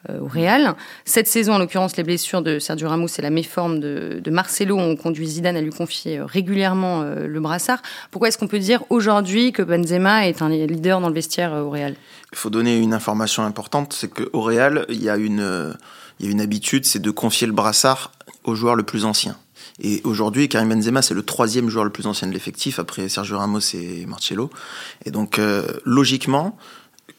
au 0.10 0.28
Real. 0.28 0.76
Cette 1.06 1.28
saison, 1.28 1.54
en 1.54 1.60
l'occurrence, 1.60 1.98
les 1.98 2.04
blessures 2.04 2.42
de 2.42 2.60
Sergio 2.60 2.90
Ramos 2.90 3.08
et 3.18 3.22
la 3.22 3.30
méforme 3.30 3.80
de, 3.80 4.22
Marcelo 4.32 4.78
ont 4.78 4.96
conduit 4.96 5.28
Zidane 5.28 5.58
à 5.58 5.62
lui 5.62 5.72
confier 5.72 6.20
euh, 6.20 6.26
régulièrement 6.26 7.02
euh, 7.02 7.28
le 7.28 7.40
brassard. 7.40 7.82
Pourquoi 8.10 8.30
est-ce 8.30 8.38
qu'on 8.38 8.48
peut 8.48 8.60
dire 8.60 8.84
aujourd'hui 8.90 9.52
que 9.52 9.62
Benzema 9.62 10.28
est 10.28 10.42
un 10.42 10.50
leader 10.50 11.02
dans 11.02 11.10
le 11.10 11.14
vestiaire 11.14 11.52
au 11.54 11.70
Real? 11.70 11.96
Il 12.32 12.38
faut 12.38 12.50
donner 12.50 12.78
une 12.78 12.94
information 12.94 13.44
importante, 13.44 13.94
c'est 13.94 14.10
qu'au 14.10 14.42
Real, 14.42 14.86
il 14.90 15.04
y 15.04 15.10
a 15.10 15.18
une, 15.18 15.76
il 16.20 16.26
y 16.26 16.30
a 16.30 16.32
une 16.32 16.42
habitude, 16.42 16.86
c'est 16.86 17.02
de 17.02 17.12
confier 17.12 17.48
le 17.48 17.54
brassard 17.54 18.12
au 18.44 18.56
joueur 18.56 18.76
le 18.76 18.84
plus 18.84 19.06
ancien. 19.06 19.38
Et 19.80 20.02
aujourd'hui, 20.04 20.48
Karim 20.48 20.70
Benzema, 20.70 21.02
c'est 21.02 21.14
le 21.14 21.24
troisième 21.24 21.70
joueur 21.70 21.84
le 21.84 21.92
plus 21.92 22.08
ancien 22.08 22.28
de 22.28 22.34
l'effectif, 22.34 22.80
après 22.80 23.10
Sergio 23.10 23.38
Ramos 23.38 23.60
et 23.74 24.06
Marcelo. 24.06 24.50
Et 25.06 25.12
donc, 25.12 25.40
logiquement, 25.86 26.58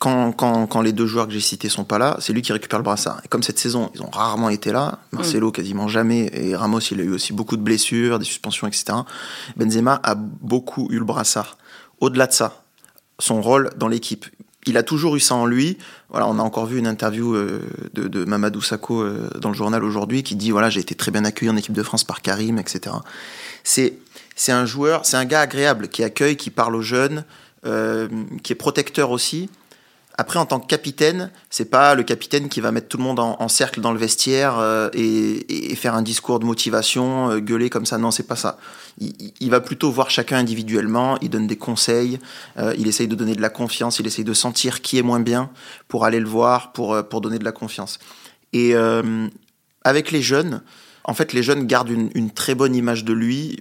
quand, 0.03 0.33
quand, 0.33 0.67
quand, 0.67 0.81
les 0.81 0.93
deux 0.93 1.07
joueurs 1.07 1.29
que 1.29 1.33
j'ai 1.33 1.39
cités 1.39 1.69
sont 1.69 1.85
pas 1.85 1.97
là, 1.97 2.17
c'est 2.19 2.33
lui 2.33 2.43
qui 2.43 2.53
récupère 2.53 2.81
le 2.81 2.83
brassard. 2.83 3.21
Et 3.25 3.29
comme 3.29 3.45
cette 3.45 3.61
saison, 3.61 3.89
ils 3.95 4.03
ont 4.03 4.11
rarement 4.11 4.49
été 4.49 4.73
là, 4.73 4.99
Marcelo 5.13 5.51
mm. 5.51 5.53
quasiment 5.53 5.87
jamais, 5.87 6.29
et 6.33 6.57
Ramos, 6.57 6.81
il 6.81 7.01
a 7.01 7.05
eu 7.05 7.13
aussi 7.13 7.33
beaucoup 7.33 7.57
de 7.57 7.63
blessures, 7.63 8.19
des 8.19 8.25
suspensions, 8.25 8.67
etc. 8.67 8.99
Benzema 9.57 10.01
a 10.03 10.17
beaucoup 10.17 10.89
eu 10.91 10.99
le 10.99 11.05
brassard. 11.05 11.57
Au-delà 12.01 12.27
de 12.27 12.33
ça, 12.33 12.65
son 13.21 13.41
rôle 13.41 13.71
dans 13.77 13.87
l'équipe. 13.87 14.27
Il 14.67 14.77
a 14.77 14.83
toujours 14.83 15.15
eu 15.15 15.21
ça 15.21 15.37
en 15.37 15.47
lui. 15.47 15.79
Voilà, 16.11 16.27
on 16.27 16.37
a 16.41 16.43
encore 16.43 16.67
vu 16.67 16.79
une 16.79 16.89
interview 16.89 17.37
euh, 17.37 17.61
de, 17.95 18.09
de, 18.09 18.25
Mamadou 18.25 18.61
Sakho 18.61 19.03
euh, 19.03 19.31
dans 19.39 19.51
le 19.51 19.55
journal 19.55 19.85
aujourd'hui 19.85 20.25
qui 20.25 20.35
dit 20.35 20.51
voilà 20.51 20.69
j'ai 20.69 20.81
été 20.81 20.97
très 20.97 21.13
bien 21.13 21.25
accueilli 21.25 21.51
en 21.51 21.57
équipe 21.57 21.75
de 21.75 21.83
France 21.85 22.03
par 22.03 22.23
Karim, 22.23 22.59
etc. 22.59 22.97
C'est 23.63 23.99
c'est 24.35 24.53
un 24.53 24.67
joueur, 24.67 25.07
c'est 25.07 25.17
un 25.17 25.27
gars 25.27 25.43
agréable 25.43 25.87
qui 25.87 26.03
accueille, 26.03 26.37
qui 26.37 26.51
parle 26.51 26.75
aux 26.75 26.83
jeunes, 26.83 27.25
euh, 27.67 28.09
qui 28.43 28.53
est 28.53 28.57
protecteur 28.57 29.13
aussi. 29.13 29.49
Après, 30.23 30.39
en 30.39 30.47
tant 30.47 30.61
que 30.61 30.69
capitaine, 30.69 31.33
c'est 31.51 31.69
pas 31.69 31.97
le 31.97 32.05
capitaine 32.05 32.49
qui 32.49 32.61
va 32.61 32.71
mettre 32.71 32.87
tout 32.87 32.97
le 32.97 33.03
monde 33.03 33.19
en, 33.19 33.49
cercle 33.49 33.81
dans 33.81 33.91
le 33.91 33.99
vestiaire 33.99 34.57
euh, 34.57 34.89
et, 34.93 35.75
faire 35.75 35.97
un 35.97 36.03
discours 36.03 36.39
de 36.39 36.45
motivation, 36.45 37.33
euh, 37.33 37.41
gueuler 37.41 37.69
comme 37.71 37.87
ça. 37.87 37.99
Non, 37.99 38.13
c'est 38.13 38.29
pas 38.29 38.37
ça. 38.37 38.57
Il, 39.01 39.51
va 39.51 39.61
plutôt 39.61 39.91
voir 39.91 40.11
chacun 40.11 40.37
individuellement. 40.37 41.19
Il 41.23 41.31
donne 41.31 41.49
des 41.49 41.57
conseils. 41.57 42.21
Euh, 42.57 42.73
il 42.79 42.87
essaye 42.87 43.09
de 43.09 43.17
donner 43.17 43.35
de 43.35 43.43
la 43.43 43.49
confiance. 43.49 43.99
Il 43.99 44.07
essaye 44.07 44.23
de 44.23 44.33
sentir 44.33 44.81
qui 44.81 44.97
est 44.97 45.03
moins 45.03 45.19
bien 45.19 45.51
pour 45.89 46.05
aller 46.05 46.21
le 46.21 46.29
voir, 46.29 46.71
pour 46.71 46.97
pour 47.09 47.21
donner 47.21 47.41
de 47.41 47.45
la 47.45 47.51
confiance. 47.51 47.99
Et 48.53 48.77
avec 49.83 50.13
les 50.13 50.23
jeunes, 50.23 50.63
en 51.03 51.15
fait, 51.15 51.33
les 51.33 51.43
jeunes 51.43 51.67
gardent 51.67 51.91
une, 51.91 52.31
très 52.31 52.55
bonne 52.55 52.77
image 52.77 53.05
de 53.05 53.13
lui. 53.13 53.61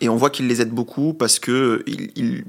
Et 0.00 0.08
on 0.08 0.14
voit 0.14 0.30
qu'il 0.30 0.46
les 0.46 0.60
aide 0.60 0.70
beaucoup 0.70 1.14
parce 1.14 1.40
que 1.40 1.82
il, 1.88 2.12
il 2.14 2.44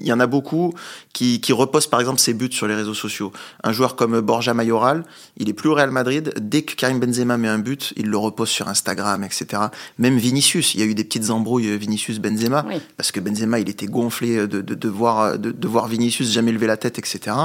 il 0.00 0.06
y 0.06 0.12
en 0.12 0.20
a 0.20 0.26
beaucoup 0.26 0.74
qui, 1.12 1.40
qui, 1.40 1.52
reposent 1.52 1.86
par 1.86 2.00
exemple 2.00 2.20
ses 2.20 2.34
buts 2.34 2.52
sur 2.52 2.66
les 2.66 2.74
réseaux 2.74 2.94
sociaux. 2.94 3.32
Un 3.62 3.72
joueur 3.72 3.96
comme 3.96 4.20
Borja 4.20 4.54
Mayoral, 4.54 5.04
il 5.36 5.48
est 5.48 5.52
plus 5.52 5.68
au 5.68 5.74
Real 5.74 5.90
Madrid. 5.90 6.32
Dès 6.40 6.62
que 6.62 6.74
Karim 6.74 7.00
Benzema 7.00 7.36
met 7.36 7.48
un 7.48 7.58
but, 7.58 7.92
il 7.96 8.06
le 8.06 8.16
repose 8.16 8.48
sur 8.48 8.68
Instagram, 8.68 9.24
etc. 9.24 9.62
Même 9.98 10.18
Vinicius, 10.18 10.74
il 10.74 10.80
y 10.80 10.82
a 10.82 10.86
eu 10.86 10.94
des 10.94 11.04
petites 11.04 11.30
embrouilles 11.30 11.76
Vinicius-Benzema, 11.76 12.64
parce 12.96 13.12
que 13.12 13.20
Benzema, 13.20 13.58
il 13.60 13.68
était 13.68 13.86
gonflé 13.86 14.46
de, 14.46 14.60
de, 14.60 14.74
de 14.74 14.88
voir, 14.88 15.38
de, 15.38 15.50
de, 15.50 15.68
voir 15.68 15.88
Vinicius 15.88 16.30
jamais 16.30 16.52
lever 16.52 16.66
la 16.66 16.76
tête, 16.76 16.98
etc. 16.98 17.36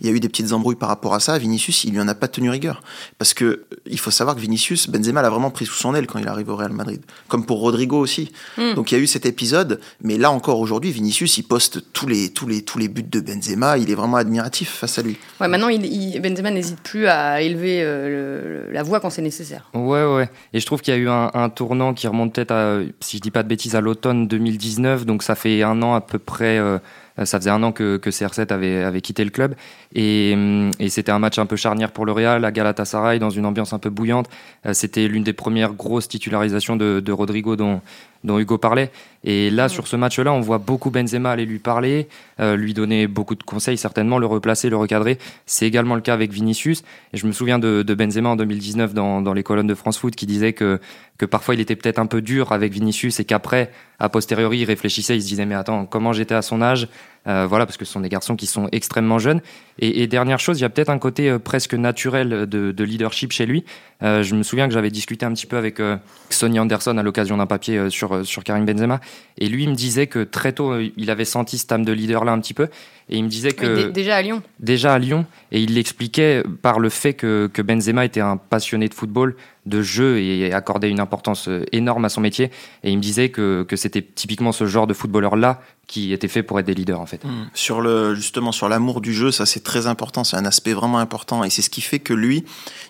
Il 0.00 0.06
y 0.06 0.10
a 0.10 0.12
eu 0.12 0.20
des 0.20 0.28
petites 0.28 0.52
embrouilles 0.52 0.76
par 0.76 0.88
rapport 0.88 1.14
à 1.14 1.20
ça. 1.20 1.38
Vinicius, 1.38 1.84
il 1.84 1.92
lui 1.92 2.00
en 2.00 2.08
a 2.08 2.14
pas 2.14 2.28
tenu 2.28 2.50
rigueur. 2.50 2.82
Parce 3.18 3.34
que 3.34 3.64
il 3.86 3.98
faut 3.98 4.10
savoir 4.10 4.36
que 4.36 4.40
Vinicius, 4.40 4.88
Benzema 4.88 5.22
l'a 5.22 5.30
vraiment 5.30 5.50
pris 5.50 5.66
sous 5.66 5.74
son 5.74 5.94
aile 5.94 6.06
quand 6.06 6.18
il 6.18 6.28
arrive 6.28 6.48
au 6.48 6.56
Real 6.56 6.72
Madrid. 6.72 7.00
Comme 7.28 7.44
pour 7.44 7.60
Rodrigo 7.60 7.98
aussi. 7.98 8.30
Hmm. 8.56 8.74
Donc 8.74 8.92
il 8.92 8.96
y 8.96 8.98
a 8.98 9.00
eu 9.00 9.06
cet 9.06 9.26
épisode, 9.26 9.80
mais 10.02 10.18
là 10.18 10.30
encore 10.30 10.60
aujourd'hui, 10.60 10.90
Vinicius, 10.90 11.38
il 11.38 11.42
poste 11.42 11.92
tous 11.98 12.06
les, 12.06 12.28
tous, 12.28 12.46
les, 12.46 12.62
tous 12.62 12.78
les 12.78 12.86
buts 12.86 13.02
de 13.02 13.18
Benzema. 13.18 13.76
Il 13.76 13.90
est 13.90 13.96
vraiment 13.96 14.18
admiratif 14.18 14.70
face 14.70 15.00
à 15.00 15.02
lui. 15.02 15.16
Ouais, 15.40 15.48
maintenant, 15.48 15.66
il, 15.66 16.20
Benzema 16.20 16.52
n'hésite 16.52 16.80
plus 16.80 17.08
à 17.08 17.40
élever 17.42 17.80
euh, 17.82 18.70
la 18.70 18.84
voix 18.84 19.00
quand 19.00 19.10
c'est 19.10 19.22
nécessaire. 19.22 19.68
Ouais, 19.74 20.04
ouais. 20.04 20.30
Et 20.52 20.60
je 20.60 20.66
trouve 20.66 20.80
qu'il 20.80 20.94
y 20.94 20.96
a 20.96 21.00
eu 21.00 21.08
un, 21.08 21.48
tournant 21.48 21.94
qui 21.94 22.06
remonte 22.06 22.32
peut-être, 22.32 22.52
à, 22.52 22.78
si 23.00 23.16
je 23.16 23.22
dis 23.22 23.32
pas 23.32 23.42
de 23.42 23.48
bêtises, 23.48 23.74
à 23.74 23.80
l'automne 23.80 24.28
2019. 24.28 25.06
Donc 25.06 25.24
ça 25.24 25.34
fait 25.34 25.64
un 25.64 25.82
an 25.82 25.94
à 25.94 26.00
peu 26.00 26.20
près. 26.20 26.58
Euh, 26.58 26.78
ça 27.24 27.40
faisait 27.40 27.50
un 27.50 27.64
an 27.64 27.72
que, 27.72 27.96
que 27.96 28.10
CR7 28.10 28.52
avait, 28.52 28.84
avait 28.84 29.00
quitté 29.00 29.24
le 29.24 29.30
club. 29.30 29.56
Et, 29.94 30.36
et 30.78 30.88
c'était 30.90 31.12
un 31.12 31.18
match 31.18 31.38
un 31.38 31.46
peu 31.46 31.56
charnière 31.56 31.92
pour 31.92 32.04
le 32.04 32.12
Real, 32.12 32.44
à 32.44 32.52
Galatasaray, 32.52 33.18
dans 33.18 33.30
une 33.30 33.46
ambiance 33.46 33.72
un 33.72 33.78
peu 33.78 33.90
bouillante. 33.90 34.28
c'était 34.72 35.08
l'une 35.08 35.24
des 35.24 35.32
premières 35.32 35.72
grosses 35.72 36.08
titularisations 36.08 36.76
de, 36.76 37.00
de 37.00 37.12
Rodrigo 37.12 37.56
dont, 37.56 37.80
dont 38.24 38.38
Hugo 38.38 38.58
parlait. 38.58 38.90
Et 39.24 39.50
là, 39.50 39.68
sur 39.68 39.86
ce 39.86 39.96
match-là, 39.96 40.32
on 40.32 40.40
voit 40.40 40.58
beaucoup 40.58 40.90
Benzema 40.90 41.30
aller 41.30 41.44
lui 41.44 41.58
parler, 41.58 42.08
euh, 42.40 42.56
lui 42.56 42.74
donner 42.74 43.06
beaucoup 43.06 43.34
de 43.34 43.42
conseils, 43.42 43.76
certainement, 43.76 44.18
le 44.18 44.26
replacer, 44.26 44.70
le 44.70 44.76
recadrer. 44.76 45.18
C'est 45.46 45.66
également 45.66 45.94
le 45.94 46.00
cas 46.00 46.14
avec 46.14 46.32
Vinicius. 46.32 46.82
Et 47.12 47.16
je 47.16 47.26
me 47.26 47.32
souviens 47.32 47.58
de, 47.58 47.82
Benzema 47.82 48.30
en 48.30 48.36
2019 48.36 48.94
dans, 48.94 49.20
dans, 49.20 49.32
les 49.32 49.42
colonnes 49.42 49.66
de 49.66 49.74
France 49.74 49.98
Foot 49.98 50.14
qui 50.14 50.26
disait 50.26 50.52
que, 50.52 50.80
que 51.16 51.26
parfois 51.26 51.54
il 51.54 51.60
était 51.60 51.76
peut-être 51.76 51.98
un 51.98 52.06
peu 52.06 52.22
dur 52.22 52.52
avec 52.52 52.72
Vinicius 52.72 53.18
et 53.20 53.24
qu'après, 53.24 53.70
a 53.98 54.08
posteriori, 54.08 54.58
il 54.58 54.64
réfléchissait, 54.64 55.16
il 55.16 55.22
se 55.22 55.26
disait, 55.26 55.46
mais 55.46 55.56
attends, 55.56 55.84
comment 55.84 56.12
j'étais 56.12 56.34
à 56.34 56.42
son 56.42 56.62
âge? 56.62 56.88
Euh, 57.28 57.46
voilà, 57.46 57.66
parce 57.66 57.76
que 57.76 57.84
ce 57.84 57.92
sont 57.92 58.00
des 58.00 58.08
garçons 58.08 58.36
qui 58.36 58.46
sont 58.46 58.68
extrêmement 58.72 59.18
jeunes. 59.18 59.40
Et, 59.80 60.06
dernière 60.06 60.40
chose, 60.40 60.58
il 60.58 60.62
y 60.62 60.64
a 60.64 60.70
peut-être 60.70 60.88
un 60.88 60.98
côté 60.98 61.28
euh, 61.28 61.38
presque 61.38 61.74
naturel 61.74 62.46
de, 62.48 62.84
leadership 62.84 63.32
chez 63.32 63.46
lui. 63.46 63.64
Euh, 64.02 64.22
je 64.22 64.34
me 64.34 64.42
souviens 64.42 64.66
que 64.66 64.74
j'avais 64.74 64.90
discuté 64.90 65.26
un 65.26 65.32
petit 65.32 65.46
peu 65.46 65.56
avec 65.56 65.80
Sonny 66.30 66.58
Anderson 66.58 66.96
à 66.96 67.02
l'occasion 67.02 67.36
d'un 67.36 67.46
papier 67.46 67.90
sur, 67.90 68.24
sur 68.24 68.44
Karim 68.44 68.64
Benzema. 68.64 69.00
Et 69.36 69.48
lui, 69.48 69.64
il 69.64 69.70
me 69.70 69.74
disait 69.74 70.06
que 70.06 70.24
très 70.24 70.52
tôt, 70.52 70.78
il 70.78 71.10
avait 71.10 71.24
senti 71.24 71.58
cette 71.58 71.70
âme 71.70 71.84
de 71.84 71.92
leader 71.92 72.24
là 72.24 72.32
un 72.32 72.40
petit 72.40 72.54
peu. 72.54 72.68
Et 73.10 73.16
il 73.16 73.24
me 73.24 73.28
disait 73.28 73.52
que. 73.52 73.88
déjà 73.88 74.16
à 74.16 74.22
Lyon. 74.22 74.42
Déjà 74.60 74.94
à 74.94 74.98
Lyon. 74.98 75.26
Et 75.52 75.60
il 75.60 75.74
l'expliquait 75.74 76.42
par 76.62 76.78
le 76.78 76.88
fait 76.88 77.14
que, 77.14 77.48
que 77.52 77.62
Benzema 77.62 78.04
était 78.04 78.20
un 78.20 78.36
passionné 78.36 78.88
de 78.88 78.94
football, 78.94 79.34
de 79.66 79.82
jeu 79.82 80.18
et 80.18 80.52
accordait 80.52 80.90
une 80.90 81.00
importance 81.00 81.48
énorme 81.72 82.04
à 82.04 82.08
son 82.08 82.20
métier. 82.20 82.50
Et 82.84 82.90
il 82.90 82.96
me 82.96 83.02
disait 83.02 83.30
que, 83.30 83.64
que 83.68 83.76
c'était 83.76 84.02
typiquement 84.02 84.52
ce 84.52 84.66
genre 84.66 84.86
de 84.86 84.94
footballeur-là 84.94 85.60
qui 85.88 86.12
était 86.12 86.28
fait 86.28 86.44
pour 86.44 86.60
être 86.60 86.66
des 86.66 86.74
leaders 86.74 87.00
en 87.00 87.06
fait. 87.06 87.24
Mmh. 87.24 87.50
Sur 87.54 87.80
le 87.80 88.14
justement 88.14 88.52
sur 88.52 88.68
l'amour 88.68 89.00
du 89.00 89.12
jeu, 89.12 89.32
ça 89.32 89.46
c'est 89.46 89.64
très 89.64 89.88
important, 89.88 90.22
c'est 90.22 90.36
un 90.36 90.44
aspect 90.44 90.74
vraiment 90.74 90.98
important 90.98 91.42
et 91.42 91.50
c'est 91.50 91.62
ce 91.62 91.70
qui 91.70 91.80
fait 91.80 91.98
que 91.98 92.12
lui, 92.12 92.44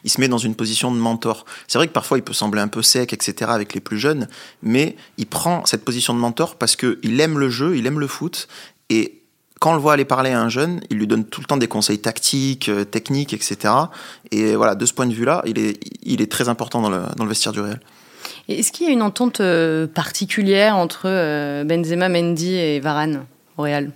il 0.05 0.11
se 0.11 0.21
met 0.21 0.29
dans 0.29 0.37
une 0.37 0.57
position 0.57 0.91
de 0.93 0.99
mentor. 0.99 1.47
C'est 1.69 1.79
vrai 1.79 1.87
que 1.87 1.93
parfois 1.93 2.19
il 2.19 2.23
peut 2.23 2.35
sembler 2.35 2.61
un 2.61 2.69
peu 2.69 2.83
sec, 2.83 3.13
etc. 3.13 3.51
avec 3.55 3.73
les 3.73 3.81
plus 3.81 3.99
jeunes, 3.99 4.29
mais 4.63 4.97
il 5.17 5.27
prend 5.27 5.65
cette 5.65 5.85
position 5.85 6.13
de 6.13 6.19
mentor 6.19 6.57
parce 6.57 6.77
que 6.77 6.99
il 7.03 7.19
aime 7.21 7.39
le 7.39 7.49
jeu, 7.49 7.77
il 7.77 7.87
aime 7.87 8.01
le 8.01 8.09
foot 8.09 8.49
et 8.91 9.23
quand 9.61 9.73
on 9.73 9.75
le 9.75 9.81
voit 9.81 9.93
aller 9.93 10.05
parler 10.05 10.31
à 10.31 10.41
un 10.41 10.49
jeune, 10.49 10.81
il 10.91 10.99
lui 10.99 11.07
donne 11.07 11.25
tout 11.25 11.41
le 11.41 11.47
temps 11.47 11.57
des 11.57 11.67
conseils 11.67 11.99
tactiques, 11.99 12.69
euh, 12.69 12.85
techniques, 12.85 13.33
etc. 13.33 13.75
Et 14.31 14.55
voilà, 14.55 14.77
de 14.77 14.87
ce 14.87 14.93
point 14.93 15.07
de 15.07 15.15
vue-là, 15.15 15.43
il 15.47 15.59
est, 15.59 15.81
il 16.03 16.21
est 16.21 16.31
très 16.31 16.49
important 16.49 16.81
dans 16.81 16.91
le, 16.91 17.03
dans 17.17 17.25
le 17.25 17.29
vestiaire 17.29 17.53
du 17.53 17.61
Real. 17.61 17.81
Est-ce 18.49 18.73
qu'il 18.73 18.87
y 18.87 18.91
a 18.91 18.93
une 18.93 19.03
entente 19.03 19.41
euh, 19.41 19.87
particulière 19.87 20.77
entre 20.77 21.03
euh, 21.07 21.65
Benzema, 21.65 22.09
Mendy 22.09 22.55
et 22.55 22.81
Varane 22.81 23.25
au 23.57 23.63
Real? 23.63 23.91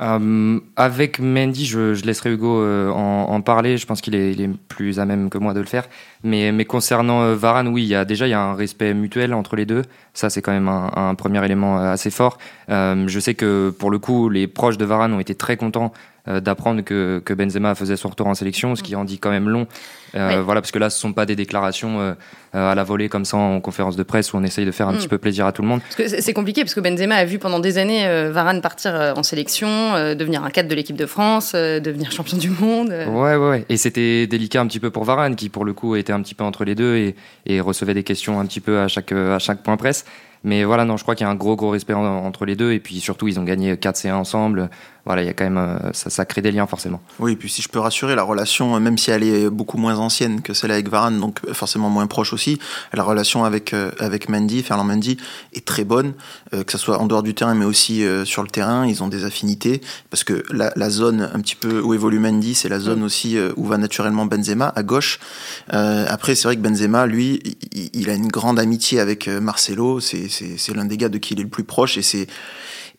Euh, 0.00 0.60
avec 0.76 1.18
Mendy, 1.18 1.66
je, 1.66 2.04
laisserai 2.04 2.30
Hugo 2.30 2.64
en, 2.92 3.40
parler. 3.40 3.78
Je 3.78 3.86
pense 3.86 4.00
qu'il 4.00 4.14
est, 4.14 4.48
plus 4.68 5.00
à 5.00 5.04
même 5.04 5.28
que 5.28 5.38
moi 5.38 5.54
de 5.54 5.60
le 5.60 5.66
faire. 5.66 5.88
Mais, 6.22 6.64
concernant 6.64 7.34
Varane, 7.34 7.66
oui, 7.66 7.92
déjà 8.06 8.28
il 8.28 8.30
y 8.30 8.34
a 8.34 8.40
un 8.40 8.54
respect 8.54 8.94
mutuel 8.94 9.34
entre 9.34 9.56
les 9.56 9.66
deux. 9.66 9.82
Ça, 10.14 10.30
c'est 10.30 10.40
quand 10.40 10.52
même 10.52 10.68
un, 10.68 11.14
premier 11.16 11.44
élément 11.44 11.78
assez 11.78 12.10
fort. 12.10 12.38
je 12.68 13.18
sais 13.20 13.34
que 13.34 13.74
pour 13.76 13.90
le 13.90 13.98
coup, 13.98 14.28
les 14.28 14.46
proches 14.46 14.78
de 14.78 14.84
Varane 14.84 15.12
ont 15.12 15.20
été 15.20 15.34
très 15.34 15.56
contents 15.56 15.92
euh, 16.28 16.40
d'apprendre 16.40 16.82
que, 16.82 17.22
que, 17.24 17.32
Benzema 17.32 17.74
faisait 17.74 17.96
son 17.96 18.08
retour 18.08 18.26
en 18.26 18.34
sélection, 18.34 18.74
ce 18.76 18.82
qui 18.82 18.94
en 18.96 19.04
dit 19.04 19.18
quand 19.18 19.30
même 19.30 19.48
long. 19.48 19.66
Euh, 20.14 20.42
voilà, 20.44 20.60
parce 20.60 20.72
que 20.72 20.78
là, 20.78 20.90
ce 20.90 20.98
sont 20.98 21.12
pas 21.12 21.26
des 21.26 21.36
déclarations 21.36 22.00
euh, 22.00 22.14
à 22.52 22.74
la 22.74 22.84
volée 22.84 23.08
comme 23.08 23.24
ça 23.24 23.36
en 23.36 23.60
conférence 23.60 23.96
de 23.96 24.02
presse 24.02 24.32
où 24.32 24.36
on 24.36 24.42
essaye 24.42 24.66
de 24.66 24.70
faire 24.70 24.88
un 24.88 24.92
mm. 24.92 24.98
petit 24.98 25.08
peu 25.08 25.18
plaisir 25.18 25.46
à 25.46 25.52
tout 25.52 25.62
le 25.62 25.68
monde. 25.68 25.80
c'est 25.96 26.32
compliqué 26.32 26.62
parce 26.62 26.74
que 26.74 26.80
Benzema 26.80 27.14
a 27.14 27.24
vu 27.24 27.38
pendant 27.38 27.60
des 27.60 27.78
années 27.78 28.06
Varane 28.30 28.60
partir 28.60 29.14
en 29.16 29.22
sélection, 29.22 29.68
devenir 30.14 30.44
un 30.44 30.50
cadre 30.50 30.68
de 30.68 30.74
l'équipe 30.74 30.96
de 30.96 31.06
France, 31.06 31.52
devenir 31.52 32.10
champion 32.10 32.36
du 32.36 32.50
monde. 32.50 32.92
Ouais, 33.08 33.36
ouais, 33.36 33.64
Et 33.68 33.76
c'était 33.76 34.26
délicat 34.26 34.60
un 34.60 34.66
petit 34.66 34.80
peu 34.80 34.90
pour 34.90 35.04
Varane 35.04 35.36
qui, 35.36 35.48
pour 35.48 35.64
le 35.64 35.72
coup, 35.72 35.96
était 35.96 36.12
un 36.12 36.22
petit 36.22 36.34
peu 36.34 36.44
entre 36.44 36.64
les 36.64 36.74
deux 36.74 36.96
et, 36.96 37.16
et 37.46 37.60
recevait 37.60 37.94
des 37.94 38.04
questions 38.04 38.40
un 38.40 38.46
petit 38.46 38.60
peu 38.60 38.80
à 38.80 38.88
chaque, 38.88 39.12
à 39.12 39.38
chaque 39.38 39.62
point 39.62 39.76
presse. 39.76 40.04
Mais 40.44 40.64
voilà, 40.64 40.84
non, 40.84 40.96
je 40.96 41.02
crois 41.02 41.14
qu'il 41.14 41.24
y 41.24 41.28
a 41.28 41.30
un 41.30 41.36
gros, 41.36 41.56
gros 41.56 41.70
respect 41.70 41.94
entre 41.94 42.44
les 42.44 42.54
deux. 42.54 42.72
Et 42.72 42.80
puis 42.80 43.00
surtout, 43.00 43.28
ils 43.28 43.40
ont 43.40 43.44
gagné 43.44 43.76
4 43.76 43.96
C1 43.96 44.12
ensemble 44.12 44.70
voilà, 45.08 45.22
il 45.22 45.26
y 45.26 45.30
a 45.30 45.32
quand 45.32 45.44
même, 45.44 45.56
euh, 45.56 45.90
ça, 45.94 46.10
ça, 46.10 46.26
crée 46.26 46.42
des 46.42 46.52
liens 46.52 46.66
forcément. 46.66 47.00
Oui, 47.18 47.32
et 47.32 47.36
puis 47.36 47.48
si 47.48 47.62
je 47.62 47.70
peux 47.70 47.78
rassurer, 47.78 48.14
la 48.14 48.22
relation, 48.22 48.76
euh, 48.76 48.78
même 48.78 48.98
si 48.98 49.10
elle 49.10 49.22
est 49.22 49.48
beaucoup 49.48 49.78
moins 49.78 49.96
ancienne 49.96 50.42
que 50.42 50.52
celle 50.52 50.70
avec 50.70 50.90
Varane, 50.90 51.18
donc 51.18 51.38
euh, 51.48 51.54
forcément 51.54 51.88
moins 51.88 52.06
proche 52.06 52.34
aussi, 52.34 52.58
la 52.92 53.02
relation 53.02 53.46
avec, 53.46 53.74
avec 54.00 54.28
Mendy, 54.28 54.62
Ferland 54.62 54.86
Mendy, 54.86 55.16
est 55.54 55.64
très 55.64 55.84
bonne, 55.84 56.12
que 56.52 56.70
ce 56.70 56.76
soit 56.76 56.98
en 56.98 57.06
dehors 57.06 57.22
du 57.22 57.32
terrain, 57.32 57.54
mais 57.54 57.64
aussi 57.64 58.04
sur 58.24 58.42
le 58.42 58.48
terrain, 58.48 58.86
ils 58.86 59.02
ont 59.02 59.08
des 59.08 59.24
affinités, 59.24 59.80
parce 60.10 60.24
que 60.24 60.42
la, 60.50 60.72
la 60.76 60.90
zone 60.90 61.30
un 61.32 61.40
petit 61.40 61.56
peu 61.56 61.80
où 61.80 61.94
évolue 61.94 62.18
Mendy, 62.18 62.54
c'est 62.54 62.68
la 62.68 62.78
zone 62.78 63.00
mm. 63.00 63.04
aussi 63.04 63.38
où 63.56 63.64
va 63.64 63.78
naturellement 63.78 64.26
Benzema, 64.26 64.72
à 64.76 64.82
gauche. 64.82 65.20
après, 65.68 66.34
c'est 66.34 66.48
vrai 66.48 66.56
que 66.56 66.60
Benzema, 66.60 67.06
lui, 67.06 67.40
il, 67.72 67.90
il, 67.94 68.10
a 68.10 68.14
une 68.14 68.28
grande 68.28 68.58
amitié 68.58 69.00
avec 69.00 69.26
Marcelo, 69.28 70.00
c'est 70.00 70.74
l'un 70.74 70.84
des 70.84 70.98
gars 70.98 71.08
de 71.08 71.18
qui 71.18 71.32
il 71.32 71.40
est 71.40 71.44
le 71.44 71.48
plus 71.48 71.64
proche, 71.64 71.96
et 71.96 72.02
c'est 72.02 72.26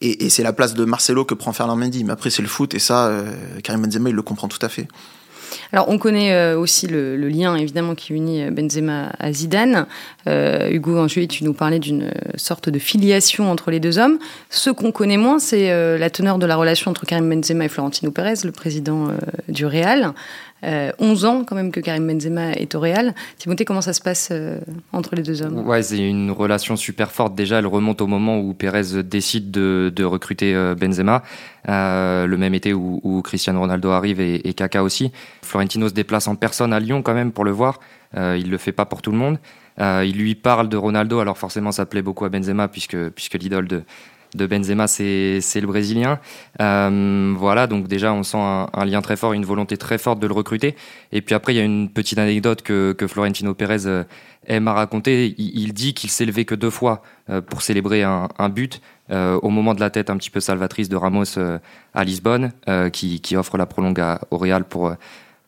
et, 0.02 0.30
c'est 0.30 0.44
la 0.44 0.54
place 0.54 0.74
de 0.74 0.86
Marcelo 0.86 1.26
que 1.26 1.34
prend 1.34 1.54
Fernand 1.54 1.76
Mendy. 1.76 2.04
Mais 2.04 2.14
après, 2.14 2.30
c'est 2.30 2.42
le 2.42 2.48
foot, 2.48 2.74
et 2.74 2.80
ça, 2.80 3.08
euh, 3.08 3.32
Karim 3.64 3.82
Benzema, 3.82 4.10
il 4.10 4.16
le 4.16 4.22
comprend 4.22 4.48
tout 4.48 4.64
à 4.66 4.70
fait. 4.70 4.88
Alors, 5.72 5.90
on 5.90 5.98
connaît 5.98 6.34
euh, 6.34 6.58
aussi 6.58 6.88
le, 6.88 7.16
lien, 7.30 7.56
évidemment, 7.56 7.96
qui 7.96 8.14
unit 8.14 8.44
euh, 8.44 8.52
Benzema 8.52 9.12
à 9.20 9.32
Zidane. 9.32 9.86
Euh, 10.28 10.70
Hugo, 10.70 11.08
juillet, 11.08 11.28
tu 11.28 11.44
nous 11.44 11.54
parlais 11.54 11.80
d'une 11.80 12.12
sorte 12.36 12.70
de 12.70 12.80
filiation 12.80 13.52
entre 13.52 13.72
les 13.72 13.80
deux 13.80 13.98
hommes. 13.98 14.20
Ce 14.50 14.70
qu'on 14.70 14.92
connaît 14.92 15.18
moins, 15.18 15.40
c'est 15.40 15.70
la 15.98 16.10
teneur 16.10 16.38
de 16.38 16.46
la 16.46 16.56
relation 16.56 16.92
entre 16.92 17.06
Karim 17.06 17.30
Benzema 17.30 17.66
et 17.66 17.70
Florentino 17.70 18.12
Pérez, 18.12 18.36
le 18.44 18.52
président 18.52 19.08
du 19.48 19.66
Real. 19.66 20.14
11 20.64 21.26
ans 21.26 21.44
quand 21.46 21.56
même 21.56 21.72
que 21.72 21.80
Karim 21.80 22.08
Benzema 22.08 22.52
est 22.52 22.76
au 22.76 22.80
Real. 22.80 23.14
Timothée, 23.38 23.66
comment 23.66 23.82
ça 23.82 23.94
se 23.94 24.02
passe 24.02 24.32
entre 24.92 25.16
les 25.16 25.24
deux 25.24 25.42
hommes? 25.42 25.66
Ouais, 25.68 25.84
c'est 25.84 25.98
une 25.98 26.32
relation 26.32 26.76
super 26.76 27.12
forte. 27.12 27.36
Déjà, 27.36 27.60
elle 27.60 27.68
remonte 27.68 28.02
au 28.02 28.08
moment 28.08 28.40
où 28.40 28.54
Pérez 28.54 29.04
décide 29.04 29.52
de, 29.52 30.04
recruter 30.04 30.54
Benzema, 30.76 31.24
euh, 31.68 32.26
le 32.26 32.38
même 32.38 32.54
été 32.54 32.74
où, 32.74 33.22
Cristiano 33.24 33.60
Ronaldo 33.60 33.90
arrive 33.92 34.22
et, 34.22 34.54
Kaka 34.54 34.84
aussi. 34.84 35.12
Florentino 35.42 35.90
se 35.90 35.94
déplace 35.94 36.28
en 36.28 36.36
personne 36.36 36.74
à 36.74 36.80
Lyon 36.80 37.02
quand 37.02 37.14
même 37.14 37.32
pour 37.32 37.46
le 37.46 37.52
voir. 37.52 37.80
Euh, 38.18 38.38
il 38.40 38.50
le 38.50 38.58
fait 38.58 38.72
pas 38.72 38.86
pour 38.86 39.02
tout 39.02 39.12
le 39.12 39.18
monde. 39.18 39.40
Euh, 39.80 40.04
il 40.06 40.18
lui 40.18 40.36
parle 40.36 40.68
de 40.68 40.78
Ronaldo, 40.78 41.20
alors 41.20 41.38
forcément 41.38 41.72
ça 41.72 41.86
plaît 41.86 42.02
beaucoup 42.02 42.26
à 42.26 42.30
Benzema 42.30 42.68
puisque 42.68 43.10
puisque 43.10 43.36
l'idole 43.36 43.68
de 43.68 43.84
de 44.36 44.46
Benzema, 44.46 44.88
c'est 44.88 45.40
le 45.40 45.68
Brésilien. 45.68 46.20
Euh, 46.62 47.34
voilà, 47.38 47.68
donc 47.68 47.88
déjà 47.88 48.14
on 48.14 48.24
sent 48.24 48.38
un, 48.38 48.86
lien 48.86 49.02
très 49.02 49.16
fort, 49.16 49.34
une 49.34 49.46
volonté 49.46 49.78
très 49.78 49.98
forte 49.98 50.20
de 50.20 50.28
le 50.28 50.34
recruter. 50.34 50.76
Et 51.12 51.22
puis 51.22 51.36
après, 51.36 51.54
il 51.54 51.58
y 51.58 51.60
a 51.60 51.64
une 51.64 51.90
petite 51.90 52.20
anecdote 52.20 52.62
que, 52.62 52.96
Florentino 53.08 53.54
Pérez 53.54 53.88
euh, 53.88 54.04
aime 54.48 54.68
à 54.68 54.74
raconter. 54.74 55.34
Il, 55.38 55.74
dit 55.74 55.94
qu'il 55.94 56.10
s'est 56.10 56.26
levé 56.26 56.46
que 56.46 56.56
deux 56.56 56.70
fois 56.70 57.02
euh, 57.30 57.42
pour 57.42 57.62
célébrer 57.62 58.04
un, 58.04 58.50
but. 58.50 58.82
Au 59.12 59.50
moment 59.50 59.74
de 59.74 59.80
la 59.80 59.90
tête 59.90 60.12
un 60.12 60.18
petit 60.18 60.30
peu 60.30 60.40
salvatrice 60.40 60.88
de 60.88 60.96
Ramos 60.96 61.40
à 61.96 62.04
Lisbonne, 62.04 62.52
qui, 62.94 63.22
qui, 63.22 63.36
offre 63.36 63.58
la 63.58 63.66
prolongue 63.66 64.04
au 64.30 64.38
Real 64.38 64.64
pour 64.66 64.94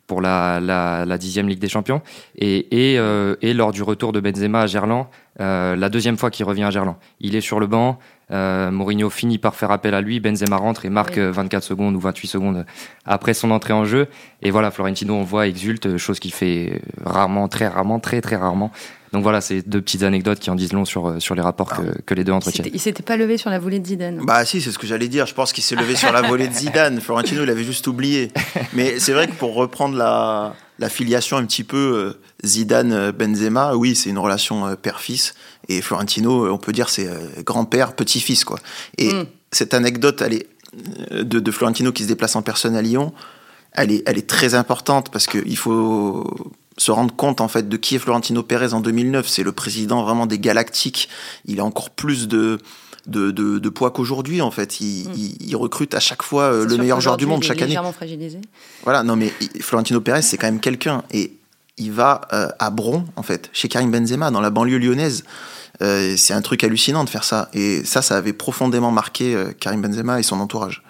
pour 0.08 0.20
la, 0.20 0.60
la, 0.60 1.18
dixième 1.20 1.48
Ligue 1.48 1.60
des 1.60 1.70
Champions, 1.70 2.02
et, 2.36 2.96
et, 2.96 3.54
lors 3.54 3.72
du 3.72 3.84
retour 3.84 4.14
de 4.14 4.20
Benzema 4.20 4.62
à 4.62 4.68
Gerland, 4.68 5.06
la 5.38 5.90
deuxième 5.90 6.18
fois 6.18 6.32
qu'il 6.32 6.44
revient 6.44 6.64
à 6.64 6.72
Gerland. 6.72 6.96
Il 7.20 7.36
est 7.36 7.42
sur 7.42 7.60
le 7.60 7.68
banc, 7.68 8.00
Mourinho 8.32 9.10
finit 9.10 9.38
par 9.38 9.56
faire 9.56 9.72
appel 9.72 9.94
à 9.94 10.02
lui, 10.02 10.20
Benzema 10.20 10.58
rentre 10.58 10.86
et 10.86 10.90
marque 10.90 11.18
24 11.18 11.64
secondes 11.64 11.96
ou 11.96 12.00
28 12.00 12.28
secondes 12.28 12.66
après 13.06 13.34
son 13.34 13.52
entrée 13.52 13.74
en 13.74 13.86
jeu. 13.86 14.08
Et 14.42 14.52
voilà, 14.52 14.72
Florentino, 14.72 15.16
on 15.16 15.24
voit, 15.24 15.48
exulte, 15.48 15.98
chose 15.98 16.20
qu'il 16.20 16.34
fait 16.34 16.82
rarement, 17.06 17.48
très 17.48 17.68
rarement, 17.68 18.00
très 18.00 18.22
très 18.22 18.36
rarement. 18.36 18.72
Donc 19.12 19.24
voilà, 19.24 19.42
c'est 19.42 19.68
deux 19.68 19.82
petites 19.82 20.04
anecdotes 20.04 20.40
qui 20.40 20.50
en 20.50 20.56
disent 20.56 20.72
long 20.72 20.86
sur, 20.86 21.10
euh, 21.10 21.20
sur 21.20 21.36
les 21.36 21.42
rapports 21.42 21.70
que, 21.70 21.82
ah. 21.82 22.02
que 22.06 22.14
les 22.14 22.24
deux 22.24 22.32
entretiennent. 22.32 22.70
Il 22.74 22.80
s'était 22.80 23.04
pas 23.04 23.18
levé 23.18 23.38
sur 23.38 23.50
la 23.50 23.60
volée 23.60 23.80
de 23.80 23.86
Zidane. 23.86 24.22
Bah 24.24 24.46
si, 24.46 24.62
c'est 24.62 24.72
ce 24.72 24.80
que 24.80 24.88
j'allais 24.88 25.10
dire. 25.10 25.26
Je 25.26 25.34
pense 25.34 25.52
qu'il 25.52 25.64
s'est 25.64 25.76
levé 25.76 25.96
sur 25.96 26.14
la 26.14 26.22
volée 26.22 26.48
de 26.48 26.54
Zidane. 26.54 27.02
Florentino, 27.02 27.44
il 27.44 27.50
avait 27.50 27.66
juste 27.66 27.88
oublié. 27.88 28.32
Mais 28.74 29.00
c'est 29.00 29.12
vrai 29.12 29.28
que 29.28 29.34
pour 29.34 29.54
reprendre 29.54 29.98
la, 29.98 30.54
la 30.82 30.90
filiation 30.90 31.38
un 31.38 31.46
petit 31.46 31.64
peu 31.64 31.78
euh, 31.78 32.46
Zidane-Benzema, 32.46 33.78
oui, 33.78 33.96
c'est 33.96 34.10
une 34.10 34.18
relation 34.18 34.68
euh, 34.68 34.76
père-fils. 34.76 35.34
Et 35.70 35.82
Florentino, 35.82 36.52
on 36.52 36.58
peut 36.58 36.74
dire, 36.74 36.90
c'est 36.90 37.08
grand-père, 37.46 37.96
petit-fils, 37.96 38.44
quoi. 38.44 38.60
Et 38.98 39.14
mm. 39.14 39.26
cette 39.52 39.74
anecdote, 39.74 40.22
elle 40.22 40.34
est, 40.34 40.48
de, 41.12 41.40
de 41.40 41.52
Florentino 41.52 41.92
qui 41.92 42.04
se 42.04 42.08
déplace 42.08 42.36
en 42.36 42.42
personne 42.42 42.76
à 42.76 42.82
Lyon, 42.82 43.14
elle 43.74 43.92
est, 43.92 44.04
elle 44.06 44.18
est 44.18 44.28
très 44.28 44.56
importante 44.56 45.12
parce 45.12 45.28
qu'il 45.28 45.58
faut 45.58 46.52
se 46.78 46.92
rendre 46.92 47.16
compte 47.16 47.42
en 47.42 47.48
fait 47.48 47.70
de 47.70 47.78
qui 47.78 47.96
est 47.96 48.00
Florentino 48.00 48.44
Pérez 48.44 48.74
en 48.74 48.82
2009. 48.82 49.28
C'est 49.28 49.44
le 49.44 49.52
président 49.52 50.04
vraiment 50.04 50.26
des 50.26 50.40
Galactiques. 50.40 51.10
Il 51.46 51.60
a 51.60 51.66
encore 51.66 51.90
plus 51.90 52.28
de 53.08 53.32
de, 53.32 53.60
de, 53.60 53.70
poids 53.70 53.92
qu'aujourd'hui 53.92 54.42
en 54.42 54.52
fait. 54.52 54.82
Il, 54.82 55.08
mm. 55.08 55.14
il, 55.40 55.56
recrute 55.56 55.94
à 55.94 56.00
chaque 56.00 56.24
fois 56.24 56.44
euh, 56.44 56.66
le 56.66 56.78
meilleur 56.78 57.02
joueur 57.02 57.18
du 57.18 57.26
monde 57.26 57.44
chaque 57.44 57.62
année. 57.62 57.78
fragilisé. 57.94 58.40
Voilà, 58.84 59.04
non 59.04 59.16
mais 59.16 59.34
Florentino 59.60 60.02
Pérez 60.02 60.22
c'est 60.22 60.38
quand 60.38 60.48
même 60.48 60.60
quelqu'un 60.60 61.04
et 61.12 61.34
il 61.78 61.92
va 61.92 62.22
euh, 62.34 62.50
à 62.60 62.70
Bron 62.70 63.06
en 63.16 63.24
fait, 63.24 63.50
chez 63.54 63.68
Karim 63.68 63.92
Benzema 63.92 64.32
dans 64.32 64.42
la 64.42 64.50
banlieue 64.50 64.78
lyonnaise. 64.78 65.24
Euh, 65.82 66.16
c'est 66.16 66.34
un 66.34 66.42
truc 66.42 66.64
hallucinant 66.64 67.04
de 67.04 67.10
faire 67.10 67.24
ça 67.24 67.50
et 67.54 67.84
ça, 67.86 68.02
ça 68.02 68.18
avait 68.18 68.34
profondément 68.34 68.92
marqué 68.92 69.36
Karim 69.60 69.82
Benzema 69.82 70.20
et 70.20 70.24
son 70.24 70.40
entourage. 70.40 70.84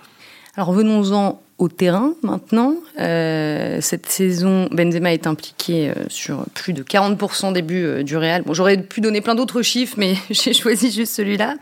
Alors 0.55 0.73
venons-en 0.73 1.41
au 1.61 1.69
terrain 1.69 2.15
maintenant. 2.23 2.73
Euh, 2.99 3.77
cette 3.81 4.07
saison, 4.07 4.67
Benzema 4.71 5.13
est 5.13 5.27
impliqué 5.27 5.89
euh, 5.89 5.93
sur 6.09 6.43
plus 6.55 6.73
de 6.73 6.81
40% 6.81 7.53
des 7.53 7.61
buts 7.61 7.85
euh, 7.85 8.03
du 8.03 8.17
Real. 8.17 8.41
Bon, 8.41 8.55
j'aurais 8.55 8.81
pu 8.81 8.99
donner 8.99 9.21
plein 9.21 9.35
d'autres 9.35 9.61
chiffres, 9.61 9.93
mais 9.97 10.15
j'ai 10.31 10.53
choisi 10.53 10.91
juste 10.91 11.13
celui-là. 11.13 11.55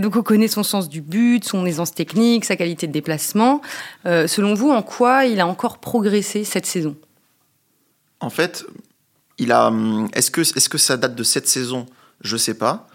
donc 0.00 0.16
on 0.16 0.22
connaît 0.22 0.48
son 0.48 0.64
sens 0.64 0.88
du 0.88 1.00
but, 1.00 1.44
son 1.44 1.64
aisance 1.64 1.94
technique, 1.94 2.44
sa 2.44 2.56
qualité 2.56 2.88
de 2.88 2.92
déplacement. 2.92 3.62
selon 4.04 4.54
vous, 4.54 4.70
en 4.70 4.82
quoi 4.82 5.24
il 5.24 5.38
a 5.38 5.46
encore 5.46 5.78
progressé 5.78 6.42
cette 6.42 6.66
saison? 6.66 6.96
En 8.18 8.30
fait, 8.30 8.64
il 9.38 9.52
a. 9.52 9.68
Hum, 9.68 10.08
est-ce 10.14 10.32
que, 10.32 10.40
est-ce 10.40 10.68
que 10.68 10.78
ça 10.78 10.96
date 10.96 11.14
de 11.14 11.22
cette 11.22 11.46
saison? 11.46 11.86
Je 12.22 12.36
sais 12.36 12.54
pas. 12.54 12.88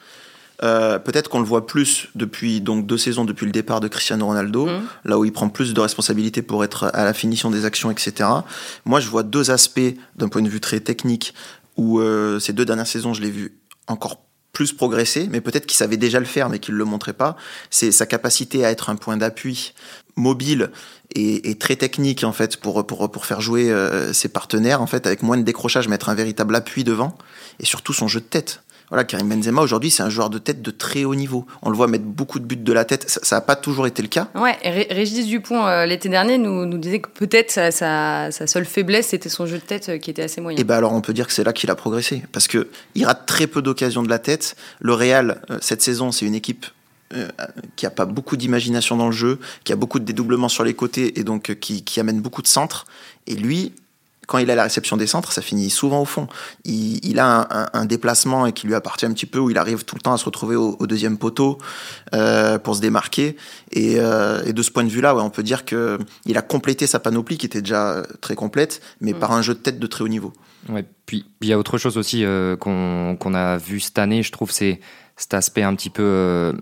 Euh, 0.64 0.98
peut-être 0.98 1.30
qu'on 1.30 1.40
le 1.40 1.46
voit 1.46 1.68
plus 1.68 2.08
depuis 2.16 2.62
donc 2.62 2.88
deux 2.88 2.98
saisons 2.98 3.26
depuis 3.26 3.46
le 3.46 3.52
départ 3.52 3.80
de 3.80 3.88
Cristiano 3.88 4.26
Ronaldo, 4.26 4.66
mmh. 4.66 4.82
là 5.06 5.20
où 5.20 5.26
il 5.26 5.32
prend 5.32 5.50
plus 5.50 5.74
de 5.74 5.80
responsabilités 5.80 6.42
pour 6.42 6.64
être 6.64 6.90
à 6.94 7.06
la 7.06 7.14
finition 7.14 7.52
des 7.52 7.66
actions, 7.66 7.92
etc. 7.92 8.30
Moi, 8.86 9.00
je 9.00 9.10
vois 9.10 9.24
deux 9.24 9.52
aspects 9.52 9.80
d'un 10.16 10.30
point 10.30 10.42
de 10.42 10.50
vue 10.50 10.62
très 10.62 10.80
technique 10.80 11.34
où 11.76 12.00
euh, 12.00 12.40
ces 12.40 12.54
deux 12.54 12.66
dernières 12.66 12.88
saisons, 12.88 13.14
je 13.14 13.22
l'ai 13.22 13.30
vu 13.30 13.60
encore 13.88 14.22
plus 14.52 14.74
progresser, 14.74 15.28
mais 15.30 15.40
peut-être 15.40 15.68
qu'il 15.68 15.78
savait 15.78 15.98
déjà 15.98 16.20
le 16.20 16.26
faire, 16.26 16.50
mais 16.50 16.58
qu'il 16.58 16.74
ne 16.74 16.80
le 16.80 16.86
montrait 16.86 17.14
pas. 17.14 17.38
C'est 17.70 17.92
sa 17.92 18.08
capacité 18.08 18.66
à 18.66 18.72
être 18.72 18.90
un 18.90 18.96
point 18.96 19.16
d'appui 19.16 19.76
mobile 20.16 20.72
et, 21.14 21.56
très 21.60 21.76
technique 21.76 22.24
en 22.24 22.32
fait 22.32 22.58
pour, 22.58 22.86
pour, 22.88 23.12
pour 23.12 23.26
faire 23.28 23.40
jouer 23.40 23.72
euh, 23.72 24.14
ses 24.14 24.30
partenaires 24.30 24.82
en 24.82 24.88
fait 24.88 25.06
avec 25.06 25.22
moins 25.22 25.38
de 25.38 25.44
décrochage, 25.44 25.88
mettre 25.88 26.10
un 26.10 26.16
véritable 26.16 26.56
appui 26.56 26.84
devant 26.84 27.16
et 27.60 27.66
surtout 27.66 27.94
son 27.94 28.08
jeu 28.08 28.20
de 28.20 28.26
tête 28.26 28.64
voilà, 28.89 29.03
Karim 29.03 29.27
Benzema 29.27 29.62
aujourd'hui, 29.62 29.91
c'est 29.91 30.03
un 30.03 30.10
joueur 30.10 30.29
de 30.29 30.38
tête 30.38 30.62
de 30.62 30.72
très 30.72 31.03
haut 31.03 31.15
niveau. 31.15 31.46
On 31.62 31.70
le 31.70 31.75
voit 31.75 31.88
mettre 31.88 32.06
beaucoup 32.06 32.39
de 32.39 32.46
buts 32.46 32.56
de 32.56 32.74
la 32.74 32.86
tête. 32.86 33.06
Ça 33.22 33.38
n'a 33.38 33.41
pas 33.41 33.58
toujours 33.58 33.86
été 33.86 34.01
le 34.01 34.08
cas. 34.08 34.29
Ouais, 34.34 34.56
Régis 34.63 35.27
Dupont 35.27 35.65
euh, 35.65 35.86
l'été 35.86 36.08
dernier 36.08 36.38
nous, 36.38 36.65
nous, 36.65 36.77
disait 36.77 37.00
que 37.00 37.10
peut-être 37.10 37.51
sa, 37.51 37.72
sa, 37.72 38.48
seule 38.48 38.65
faiblesse 38.65 39.08
c'était 39.08 39.29
son 39.29 39.46
jeu 39.46 39.58
de 39.58 39.63
tête 39.63 39.89
euh, 39.89 39.98
qui 39.98 40.10
était 40.10 40.24
assez 40.24 40.39
moyen. 40.39 40.58
Et 40.58 40.63
ben 40.63 40.75
alors 40.75 40.94
on 40.94 41.01
peut 41.01 41.13
dire 41.13 41.27
que 41.27 41.34
c'est 41.34 41.44
là 41.44 41.51
qu'il 41.51 41.70
a 41.70 41.75
progressé 41.75 42.24
parce 42.32 42.48
que 42.48 42.70
il 42.96 43.06
rate 43.06 43.25
très 43.25 43.48
peu 43.48 43.62
d'occasions 43.62 44.03
de 44.03 44.10
la 44.10 44.20
tête. 44.20 44.56
Le 44.79 44.94
Real 44.94 45.41
euh, 45.50 45.58
cette 45.62 45.82
saison, 45.82 46.12
c'est 46.12 46.25
une 46.25 46.36
équipe 46.36 46.65
qui 47.77 47.86
a 47.86 47.89
pas 47.89 48.03
beaucoup 48.03 48.36
d'imagination 48.36 48.98
dans 48.98 49.06
le 49.06 49.13
jeu, 49.13 49.39
qui 49.63 49.72
a 49.72 49.77
beaucoup 49.77 49.98
de 49.98 50.03
dédoublements 50.03 50.50
sur 50.50 50.65
les 50.65 50.74
côtés 50.74 51.17
et 51.17 51.24
donc 51.24 51.58
qui, 51.62 51.86
qui 51.86 52.01
amène 52.01 52.20
beaucoup 52.20 52.41
de 52.41 52.48
centres. 52.48 52.86
Et 53.27 53.36
lui, 53.36 53.72
quand 54.27 54.38
il 54.38 54.51
a 54.51 54.55
la 54.55 54.63
réception 54.63 54.98
des 54.98 55.07
centres, 55.07 55.31
ça 55.31 55.41
finit 55.41 55.69
souvent 55.69 56.01
au 56.01 56.05
fond. 56.05 56.27
Il, 56.65 57.17
a 57.17 57.69
un, 57.74 57.86
déplacement 57.86 58.51
qui 58.51 58.67
lui 58.67 58.75
appartient 58.75 59.05
un 59.05 59.13
petit 59.13 59.25
peu, 59.25 59.39
où 59.39 59.50
il 59.50 59.57
arrive 59.57 59.86
tout 59.86 59.96
le 59.96 60.01
temps 60.01 60.13
à 60.13 60.17
se 60.17 60.25
retrouver 60.25 60.55
au, 60.55 60.86
deuxième 60.86 61.17
poteau 61.17 61.57
euh, 62.13 62.60
pour 62.60 62.75
se 62.75 62.81
démarquer. 62.81 63.38
Euh, 63.77 64.43
et, 64.46 64.53
de 64.53 64.62
ce 64.62 64.69
point 64.69 64.84
de 64.84 64.89
vue-là, 64.89 65.15
ouais, 65.15 65.22
on 65.22 65.29
peut 65.29 65.43
dire 65.43 65.63
que 65.63 65.98
il 66.25 66.38
a 66.38 66.41
complété 66.41 66.88
sa 66.88 67.00
panoplie 67.00 67.38
qui 67.38 67.46
était 67.46 67.62
déjà 67.62 68.03
très 68.19 68.36
complète, 68.36 68.81
mais 69.00 69.13
mm. 69.13 69.19
par 69.19 69.31
un 69.31 69.41
jeu 69.41 69.53
de 69.53 69.60
tête 69.60 69.79
de 69.79 69.88
très 69.88 70.03
haut 70.03 70.10
niveau. 70.10 70.34
Ouais, 70.69 70.84
puis 71.05 71.25
il 71.41 71.48
y 71.48 71.53
a 71.53 71.57
autre 71.57 71.77
chose 71.77 71.98
aussi 71.98 72.25
euh, 72.25 72.57
qu'on 72.57 73.34
a 73.34 73.57
vu 73.57 73.79
cette 73.79 73.98
année, 73.98 74.24
je 74.24 74.31
trouve, 74.34 74.51
c'est 74.51 74.81
cet 75.18 75.34
aspect 75.34 75.64
un 75.64 75.74
petit 75.76 75.90
peu, 75.90 76.04
euh, 76.04 76.54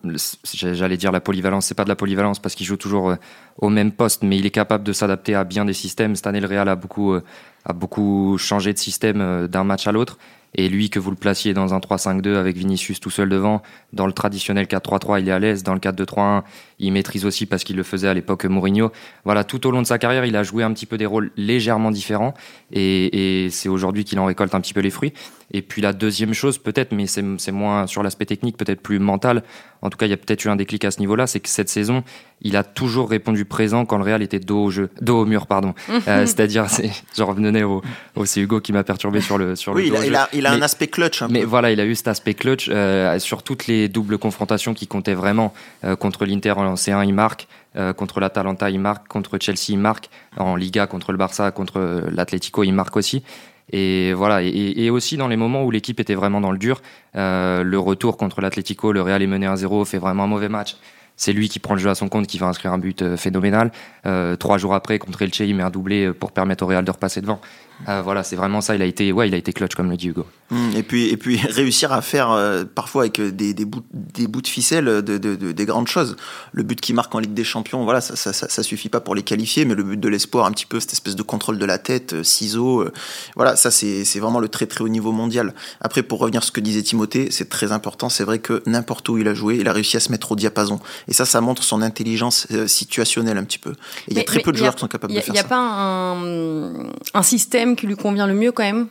j'allais 0.53 0.95
dire 0.95 1.11
la 1.11 1.19
polyvalence, 1.19 1.65
c'est 1.65 1.75
pas 1.75 1.83
de 1.83 1.89
la 1.89 1.97
polyvalence 1.97 2.39
parce 2.39 2.55
qu'il 2.55 2.65
joue 2.65 2.77
toujours 2.77 3.09
euh, 3.09 3.15
au 3.57 3.67
même 3.67 3.91
poste, 3.91 4.23
mais 4.23 4.37
il 4.37 4.45
est 4.45 4.51
capable 4.51 4.85
de 4.85 4.93
s'adapter 4.93 5.35
à 5.35 5.43
bien 5.43 5.65
des 5.65 5.73
systèmes. 5.73 6.15
Cette 6.15 6.25
année, 6.25 6.39
le 6.39 6.47
Real 6.47 6.69
a 6.69 6.77
beaucoup, 6.77 7.13
euh, 7.13 7.23
a 7.65 7.73
beaucoup 7.73 8.37
changé 8.37 8.71
de 8.71 8.77
système 8.77 9.47
d'un 9.47 9.65
match 9.65 9.87
à 9.87 9.91
l'autre. 9.91 10.17
Et 10.57 10.69
lui, 10.69 10.89
que 10.89 10.99
vous 10.99 11.09
le 11.09 11.17
placiez 11.17 11.53
dans 11.53 11.73
un 11.73 11.79
3-5-2 11.79 12.35
avec 12.35 12.55
Vinicius 12.55 13.01
tout 13.01 13.09
seul 13.09 13.27
devant, 13.27 13.61
dans 13.91 14.07
le 14.07 14.13
traditionnel 14.13 14.67
4-3-3, 14.67 15.19
il 15.19 15.27
est 15.27 15.31
à 15.33 15.39
l'aise. 15.39 15.63
Dans 15.63 15.73
le 15.73 15.81
4-2-3-1, 15.81 16.43
il 16.79 16.93
maîtrise 16.93 17.25
aussi 17.25 17.45
parce 17.45 17.65
qu'il 17.65 17.75
le 17.75 17.83
faisait 17.83 18.07
à 18.07 18.13
l'époque 18.13 18.45
Mourinho. 18.45 18.91
Voilà, 19.25 19.43
tout 19.43 19.67
au 19.67 19.71
long 19.71 19.81
de 19.81 19.87
sa 19.87 19.97
carrière, 19.97 20.23
il 20.23 20.37
a 20.37 20.43
joué 20.43 20.63
un 20.63 20.71
petit 20.71 20.85
peu 20.85 20.97
des 20.97 21.05
rôles 21.05 21.31
légèrement 21.35 21.91
différents. 21.91 22.33
Et, 22.71 23.43
et 23.45 23.49
c'est 23.49 23.67
aujourd'hui 23.67 24.05
qu'il 24.05 24.17
en 24.17 24.25
récolte 24.25 24.55
un 24.55 24.61
petit 24.61 24.73
peu 24.73 24.79
les 24.79 24.91
fruits. 24.91 25.11
Et 25.51 25.61
puis 25.61 25.81
la 25.81 25.93
deuxième 25.93 26.33
chose, 26.33 26.57
peut-être, 26.57 26.91
mais 26.91 27.05
c'est 27.07 27.51
moins 27.51 27.87
sur 27.87 28.03
l'aspect 28.03 28.25
technique, 28.25 28.57
peut-être 28.57 28.81
plus 28.81 28.99
mental. 28.99 29.43
En 29.81 29.89
tout 29.89 29.97
cas, 29.97 30.07
il 30.07 30.09
y 30.09 30.13
a 30.13 30.17
peut-être 30.17 30.43
eu 30.43 30.49
un 30.49 30.55
déclic 30.55 30.83
à 30.85 30.91
ce 30.91 30.99
niveau-là, 30.99 31.27
c'est 31.27 31.39
que 31.39 31.49
cette 31.49 31.69
saison, 31.69 32.03
il 32.41 32.57
a 32.57 32.63
toujours 32.63 33.09
répondu 33.09 33.45
présent 33.45 33.85
quand 33.85 33.97
le 33.97 34.03
Real 34.03 34.23
était 34.23 34.39
dos 34.39 34.65
au 34.65 34.71
jeu, 34.71 34.89
dos 35.01 35.21
au 35.21 35.25
mur, 35.25 35.45
pardon. 35.45 35.75
Euh, 36.07 36.25
c'est-à-dire, 36.25 36.65
je 37.15 37.23
revenais 37.23 37.63
au, 37.63 37.81
au 38.15 38.25
c'est 38.25 38.41
Hugo 38.41 38.59
qui 38.59 38.73
m'a 38.73 38.83
perturbé 38.83 39.21
sur 39.21 39.37
le 39.37 39.55
sur 39.55 39.73
oui, 39.73 39.89
le. 39.89 39.97
Oui, 39.97 40.05
il, 40.07 40.15
a, 40.15 40.27
il 40.33 40.45
a 40.45 40.51
un 40.51 40.61
aspect 40.61 40.87
clutch. 40.87 41.21
mais 41.29 41.43
voilà, 41.43 41.71
il 41.71 41.79
a 41.79 41.85
eu 41.85 41.95
cet 41.95 42.07
aspect 42.07 42.33
clutch 42.33 42.69
euh, 42.71 43.17
sur 43.19 43.43
toutes 43.43 43.67
les 43.67 43.87
doubles 43.87 44.17
confrontations 44.17 44.73
qui 44.73 44.87
comptaient 44.87 45.13
vraiment. 45.13 45.53
Euh, 45.83 45.95
contre 45.95 46.25
l'Inter 46.25 46.51
en 46.51 46.73
C1, 46.73 47.05
il 47.05 47.13
marque. 47.13 47.47
contre 47.97 48.19
l'Atalanta, 48.19 48.69
il 48.69 48.79
marque. 48.79 49.07
Contre 49.07 49.37
Chelsea, 49.39 49.69
il 49.69 49.79
marque. 49.79 50.09
En 50.37 50.55
Liga, 50.55 50.87
contre 50.87 51.11
le 51.11 51.17
Barça, 51.17 51.51
contre 51.51 52.03
l'Atlético, 52.11 52.63
il 52.63 52.73
marque 52.73 52.97
aussi. 52.97 53.23
Et 53.71 54.13
voilà, 54.13 54.41
et, 54.43 54.89
aussi 54.89 55.17
dans 55.17 55.27
les 55.27 55.37
moments 55.37 55.63
où 55.63 55.71
l'équipe 55.71 55.99
était 55.99 56.15
vraiment 56.15 56.39
dans 56.39 56.51
le 56.51 56.57
dur, 56.57 56.81
euh, 57.15 57.63
le 57.63 57.79
retour 57.79 58.17
contre 58.17 58.41
l'Atlético, 58.41 58.91
le 58.91 59.01
Real 59.01 59.21
est 59.21 59.27
mené 59.27 59.47
1-0, 59.47 59.85
fait 59.85 59.97
vraiment 59.97 60.23
un 60.23 60.27
mauvais 60.27 60.49
match. 60.49 60.77
C'est 61.17 61.33
lui 61.33 61.47
qui 61.47 61.59
prend 61.59 61.75
le 61.75 61.79
jeu 61.79 61.89
à 61.89 61.95
son 61.95 62.09
compte, 62.09 62.27
qui 62.27 62.37
va 62.37 62.47
inscrire 62.47 62.73
un 62.73 62.77
but 62.77 63.01
euh, 63.01 63.17
phénoménal. 63.17 63.71
Euh, 64.05 64.35
trois 64.35 64.57
jours 64.57 64.73
après, 64.73 64.99
contre 64.99 65.21
Elche, 65.21 65.39
il 65.39 65.55
met 65.55 65.63
un 65.63 65.69
doublé 65.69 66.11
pour 66.13 66.31
permettre 66.31 66.63
au 66.63 66.67
Real 66.67 66.83
de 66.83 66.91
repasser 66.91 67.21
devant. 67.21 67.39
Euh, 67.87 68.01
voilà, 68.01 68.23
c'est 68.23 68.35
vraiment 68.35 68.61
ça. 68.61 68.75
Il 68.75 68.81
a 68.81 68.85
été, 68.85 69.11
ouais, 69.11 69.27
il 69.27 69.33
a 69.33 69.37
été 69.37 69.53
clutch 69.53 69.75
comme 69.75 69.89
le 69.89 69.97
dit 69.97 70.07
Hugo. 70.07 70.25
Mmh, 70.51 70.75
et 70.75 70.83
puis, 70.83 71.09
et 71.09 71.17
puis 71.17 71.37
réussir 71.49 71.91
à 71.91 72.01
faire 72.01 72.31
euh, 72.31 72.63
parfois 72.63 73.03
avec 73.03 73.19
des, 73.19 73.53
des, 73.53 73.65
bouts, 73.65 73.83
des 73.91 74.27
bouts 74.27 74.41
de 74.41 74.47
ficelle 74.47 74.85
de, 74.85 75.01
de, 75.01 75.35
de, 75.35 75.51
des 75.51 75.65
grandes 75.65 75.87
choses. 75.87 76.15
Le 76.51 76.63
but 76.63 76.79
qui 76.79 76.93
marque 76.93 77.13
en 77.15 77.19
Ligue 77.19 77.33
des 77.33 77.43
Champions, 77.43 77.83
voilà, 77.83 78.01
ça, 78.01 78.15
ça, 78.15 78.33
ça, 78.33 78.63
suffit 78.63 78.89
pas 78.89 78.99
pour 78.99 79.15
les 79.15 79.23
qualifier, 79.23 79.65
mais 79.65 79.75
le 79.75 79.83
but 79.83 79.99
de 79.99 80.09
l'espoir, 80.09 80.45
un 80.45 80.51
petit 80.51 80.65
peu 80.65 80.79
cette 80.79 80.93
espèce 80.93 81.15
de 81.15 81.23
contrôle 81.23 81.57
de 81.57 81.65
la 81.65 81.77
tête, 81.77 82.13
euh, 82.13 82.23
ciseaux, 82.23 82.85
voilà, 83.35 83.55
ça 83.55 83.71
c'est 83.71 84.19
vraiment 84.19 84.39
le 84.39 84.47
très 84.47 84.65
très 84.65 84.83
haut 84.83 84.89
niveau 84.89 85.11
mondial. 85.11 85.53
Après, 85.81 86.03
pour 86.03 86.19
revenir 86.19 86.41
à 86.41 86.45
ce 86.45 86.51
que 86.51 86.61
disait 86.61 86.83
Timothée, 86.83 87.29
c'est 87.31 87.49
très 87.49 87.71
important. 87.71 88.09
C'est 88.09 88.23
vrai 88.23 88.39
que 88.39 88.63
n'importe 88.65 89.07
où 89.09 89.17
il 89.17 89.27
a 89.27 89.33
joué, 89.33 89.57
il 89.59 89.67
a 89.67 89.73
réussi 89.73 89.97
à 89.97 89.99
se 89.99 90.11
mettre 90.11 90.31
au 90.31 90.35
diapason. 90.35 90.79
Et 91.07 91.13
ça, 91.13 91.25
ça 91.25 91.41
montre 91.41 91.63
son 91.63 91.81
intelligence 91.81 92.47
situationnelle 92.67 93.37
un 93.37 93.43
petit 93.43 93.59
peu. 93.59 93.73
il 94.07 94.17
y 94.17 94.19
a 94.19 94.23
très 94.23 94.39
peu 94.39 94.51
de 94.51 94.57
joueurs 94.57 94.75
qui 94.75 94.81
sont 94.81 94.87
capables 94.87 95.13
de 95.13 95.19
faire 95.19 95.25
ça. 95.25 95.31
Il 95.31 95.33
n'y 95.33 95.39
a 95.39 95.43
pas 95.43 95.57
un, 95.57 96.91
un 97.13 97.23
système 97.23 97.64
qui 97.73 97.87
lui 97.87 97.95
convient 97.95 98.27
le 98.27 98.35
mieux 98.35 98.51
quand 98.51 98.63
même 98.63 98.87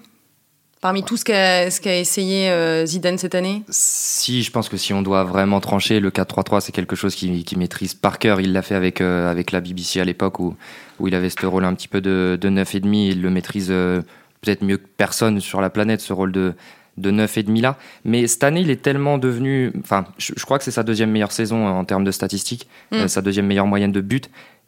Parmi 0.85 1.03
tout 1.03 1.17
ce 1.17 1.25
qu'a 1.25 1.71
qu'a 1.71 1.99
essayé 1.99 2.51
euh, 2.51 2.85
Zidane 2.85 3.17
cette 3.17 3.35
année? 3.35 3.63
Si, 3.71 4.43
je 4.43 4.51
pense 4.51 4.69
que 4.69 4.77
si 4.77 4.93
on 4.93 5.01
doit 5.01 5.25
vraiment 5.25 5.59
trancher, 5.59 5.99
le 5.99 6.11
4-3-3, 6.11 6.61
c'est 6.61 6.73
quelque 6.73 6.95
chose 6.95 7.15
qu'il 7.15 7.57
maîtrise 7.57 7.95
par 7.95 8.19
cœur. 8.19 8.39
Il 8.43 8.53
l'a 8.53 8.61
fait 8.61 8.75
avec, 8.75 9.01
euh, 9.01 9.31
avec 9.31 9.51
la 9.51 9.63
BBC 9.63 9.99
à 9.99 10.05
l'époque 10.05 10.41
où, 10.41 10.55
où 11.01 11.09
il 11.09 11.15
avait 11.15 11.31
ce 11.31 11.47
rôle 11.47 11.65
un 11.65 11.73
petit 11.73 11.89
peu 11.89 12.03
de, 12.03 12.39
de 12.39 12.51
9,5. 12.51 13.13
Il 13.13 13.23
le 13.23 13.31
maîtrise 13.31 13.69
euh, 13.71 14.03
peut-être 14.43 14.63
mieux 14.63 14.77
que 14.77 14.87
personne 14.99 15.41
sur 15.41 15.63
la 15.63 15.71
planète, 15.71 16.03
ce 16.03 16.13
rôle 16.13 16.33
de, 16.33 16.53
de 16.99 17.11
9,5 17.11 17.63
là. 17.63 17.79
Mais 18.05 18.27
cette 18.27 18.45
année, 18.45 18.61
il 18.61 18.69
est 18.69 18.83
tellement 18.83 19.17
devenu. 19.17 19.73
Enfin, 19.81 20.05
je, 20.19 20.35
crois 20.45 20.59
que 20.59 20.65
c'est 20.65 20.71
sa 20.71 20.83
deuxième 20.83 21.11
meilleure 21.11 21.33
saison 21.33 21.67
en 21.67 21.87
termes 21.87 22.05
de 22.05 22.11
statistiques, 22.11 22.69
mm. 22.93 23.09
sa 23.09 23.23
deuxième 23.23 23.47
meilleure 23.47 23.67
moyenne 23.67 23.93
de 23.93 24.03
buts. 24.03 24.21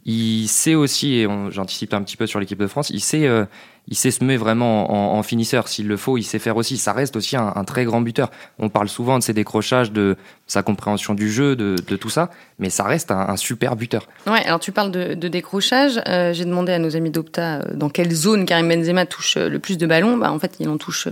Il 0.06 0.46
sait 0.48 0.76
aussi, 0.76 1.16
et 1.16 1.28
j'anticipe 1.50 1.92
un 1.92 2.00
petit 2.00 2.16
peu 2.16 2.26
sur 2.26 2.40
l'équipe 2.40 2.58
de 2.60 2.68
France, 2.68 2.88
il 2.88 3.00
sait 3.00 3.28
il 3.88 3.96
sait 3.96 4.10
se 4.10 4.24
mettre 4.24 4.40
vraiment 4.40 5.16
en, 5.16 5.22
finisseur. 5.22 5.68
S'il 5.68 5.86
le 5.86 5.96
faut, 5.96 6.18
il 6.18 6.24
sait 6.24 6.38
faire 6.38 6.56
aussi. 6.56 6.76
Ça 6.76 6.92
reste 6.92 7.16
aussi 7.16 7.36
un, 7.36 7.64
très 7.64 7.84
grand 7.84 8.00
buteur. 8.00 8.30
On 8.58 8.68
parle 8.68 8.88
souvent 8.88 9.18
de 9.18 9.22
ses 9.22 9.32
décrochages, 9.32 9.92
de 9.92 10.16
sa 10.46 10.62
compréhension 10.62 11.14
du 11.14 11.30
jeu, 11.30 11.54
de, 11.54 11.76
tout 11.96 12.10
ça, 12.10 12.30
mais 12.58 12.68
ça 12.68 12.84
reste 12.84 13.10
un, 13.10 13.36
super 13.36 13.76
buteur. 13.76 14.08
Ouais, 14.26 14.44
alors 14.44 14.60
tu 14.60 14.72
parles 14.72 14.90
de, 14.90 15.28
décrochage. 15.28 16.00
Euh, 16.08 16.32
j'ai 16.32 16.44
demandé 16.44 16.72
à 16.72 16.78
nos 16.78 16.96
amis 16.96 17.10
d'Opta 17.10 17.58
euh, 17.58 17.74
dans 17.74 17.88
quelle 17.88 18.12
zone 18.12 18.44
Karim 18.44 18.68
Benzema 18.68 19.06
touche 19.06 19.36
euh, 19.36 19.48
le 19.48 19.58
plus 19.58 19.78
de 19.78 19.86
ballons. 19.86 20.16
Bah, 20.16 20.32
en 20.32 20.38
fait, 20.38 20.56
il 20.58 20.68
en 20.68 20.78
touche 20.78 21.08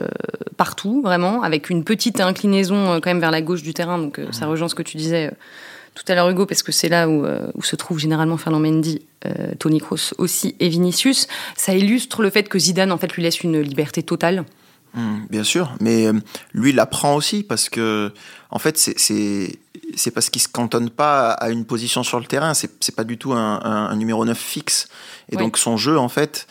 partout, 0.57 1.01
vraiment, 1.03 1.43
avec 1.43 1.71
une 1.71 1.85
petite 1.85 2.21
inclinaison 2.21 3.01
quand 3.01 3.11
même 3.11 3.21
vers 3.21 3.31
la 3.31 3.43
gauche 3.43 3.63
du 3.63 3.73
terrain. 3.73 3.99
Donc 3.99 4.21
ça 4.33 4.47
rejoint 4.47 4.69
ce 4.69 4.75
que 4.75 4.83
tu 4.83 4.97
disais 4.97 5.31
tout 5.95 6.05
à 6.09 6.15
l'heure 6.15 6.29
Hugo, 6.29 6.47
parce 6.47 6.63
que 6.63 6.73
c'est 6.73 6.89
là 6.89 7.09
où, 7.09 7.25
euh, 7.25 7.51
où, 7.55 7.63
se 7.63 7.77
trouve 7.77 7.99
généralement 7.99 8.37
Fernand 8.37 8.61
Mendy, 8.61 9.03
euh, 9.27 9.55
Tony 9.59 9.79
Kroos 9.81 10.13
aussi 10.19 10.57
et 10.61 10.69
Vinicius, 10.69 11.29
ça 11.57 11.75
illustre 11.75 12.23
le 12.23 12.31
fait 12.31 12.49
que 12.49 12.59
Zidane 12.59 12.93
en 12.93 12.99
fait 12.99 13.13
lui 13.13 13.23
laisse 13.23 13.41
une 13.43 13.61
liberté 13.61 14.03
totale. 14.03 14.45
Mmh, 14.95 15.27
bien 15.31 15.45
sûr, 15.45 15.75
mais 15.81 16.07
euh, 16.07 16.13
lui 16.53 16.71
il 16.71 16.81
apprend 16.81 17.15
aussi 17.17 17.43
parce 17.43 17.69
que 17.69 18.13
en 18.51 18.59
fait 18.59 18.79
c'est 18.79 19.59
c'est 19.97 20.11
parce 20.11 20.31
qu'il 20.31 20.41
se 20.41 20.49
cantonne 20.49 20.91
pas 20.91 21.31
à 21.31 21.51
une 21.51 21.65
position 21.65 22.03
sur 22.03 22.19
le 22.19 22.27
terrain, 22.27 22.55
c'est 22.55 22.97
pas 22.97 23.05
du 23.05 23.19
tout 23.19 23.33
un, 23.33 23.61
un, 23.63 23.95
numéro 23.97 24.25
9 24.25 24.37
fixe. 24.37 24.89
Et 25.31 25.37
donc 25.37 25.59
son 25.59 25.77
jeu 25.77 25.99
en 25.99 26.09
fait 26.09 26.47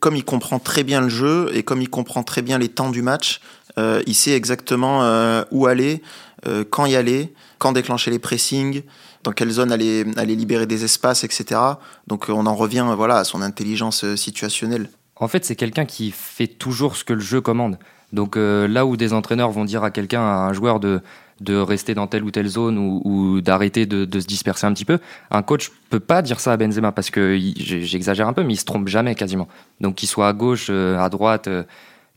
comme 0.00 0.16
il 0.16 0.24
comprend 0.24 0.58
très 0.58 0.84
bien 0.84 1.00
le 1.00 1.08
jeu 1.08 1.50
et 1.52 1.62
comme 1.62 1.82
il 1.82 1.90
comprend 1.90 2.22
très 2.22 2.42
bien 2.42 2.58
les 2.58 2.68
temps 2.68 2.90
du 2.90 3.02
match, 3.02 3.40
euh, 3.78 4.02
il 4.06 4.14
sait 4.14 4.32
exactement 4.32 5.02
euh, 5.02 5.42
où 5.50 5.66
aller, 5.66 6.02
euh, 6.46 6.64
quand 6.68 6.86
y 6.86 6.96
aller, 6.96 7.32
quand 7.58 7.72
déclencher 7.72 8.10
les 8.10 8.18
pressings, 8.18 8.82
dans 9.22 9.32
quelle 9.32 9.50
zone 9.50 9.72
aller, 9.72 10.04
aller 10.16 10.36
libérer 10.36 10.66
des 10.66 10.84
espaces, 10.84 11.24
etc. 11.24 11.60
Donc 12.06 12.26
on 12.28 12.46
en 12.46 12.54
revient 12.54 12.86
voilà, 12.96 13.18
à 13.18 13.24
son 13.24 13.42
intelligence 13.42 14.14
situationnelle. 14.16 14.90
En 15.16 15.28
fait, 15.28 15.44
c'est 15.44 15.56
quelqu'un 15.56 15.84
qui 15.84 16.10
fait 16.10 16.46
toujours 16.46 16.96
ce 16.96 17.04
que 17.04 17.12
le 17.12 17.20
jeu 17.20 17.40
commande. 17.40 17.78
Donc 18.12 18.36
là 18.36 18.86
où 18.86 18.96
des 18.96 19.12
entraîneurs 19.12 19.50
vont 19.50 19.64
dire 19.64 19.82
à 19.82 19.90
quelqu'un, 19.90 20.20
à 20.20 20.48
un 20.48 20.52
joueur 20.52 20.78
de, 20.80 21.00
de 21.40 21.56
rester 21.56 21.94
dans 21.94 22.06
telle 22.06 22.24
ou 22.24 22.30
telle 22.30 22.46
zone 22.48 22.78
ou, 22.78 23.40
d'arrêter 23.40 23.86
de, 23.86 24.20
se 24.20 24.26
disperser 24.26 24.66
un 24.66 24.72
petit 24.72 24.84
peu. 24.84 24.98
Un 25.30 25.42
coach 25.42 25.70
peut 25.90 26.00
pas 26.00 26.22
dire 26.22 26.40
ça 26.40 26.52
à 26.52 26.56
Benzema 26.56 26.92
parce 26.92 27.10
que 27.10 27.38
j'exagère 27.56 28.28
un 28.28 28.32
peu, 28.32 28.42
mais 28.42 28.54
il 28.54 28.58
se 28.58 28.64
trompe 28.64 28.88
jamais 28.88 29.14
quasiment. 29.14 29.48
Donc 29.80 29.96
qu'il 29.96 30.08
soit 30.08 30.28
à 30.28 30.32
gauche, 30.32 30.68
euh, 30.70 30.98
à 30.98 31.08
droite, 31.08 31.48
euh, 31.48 31.64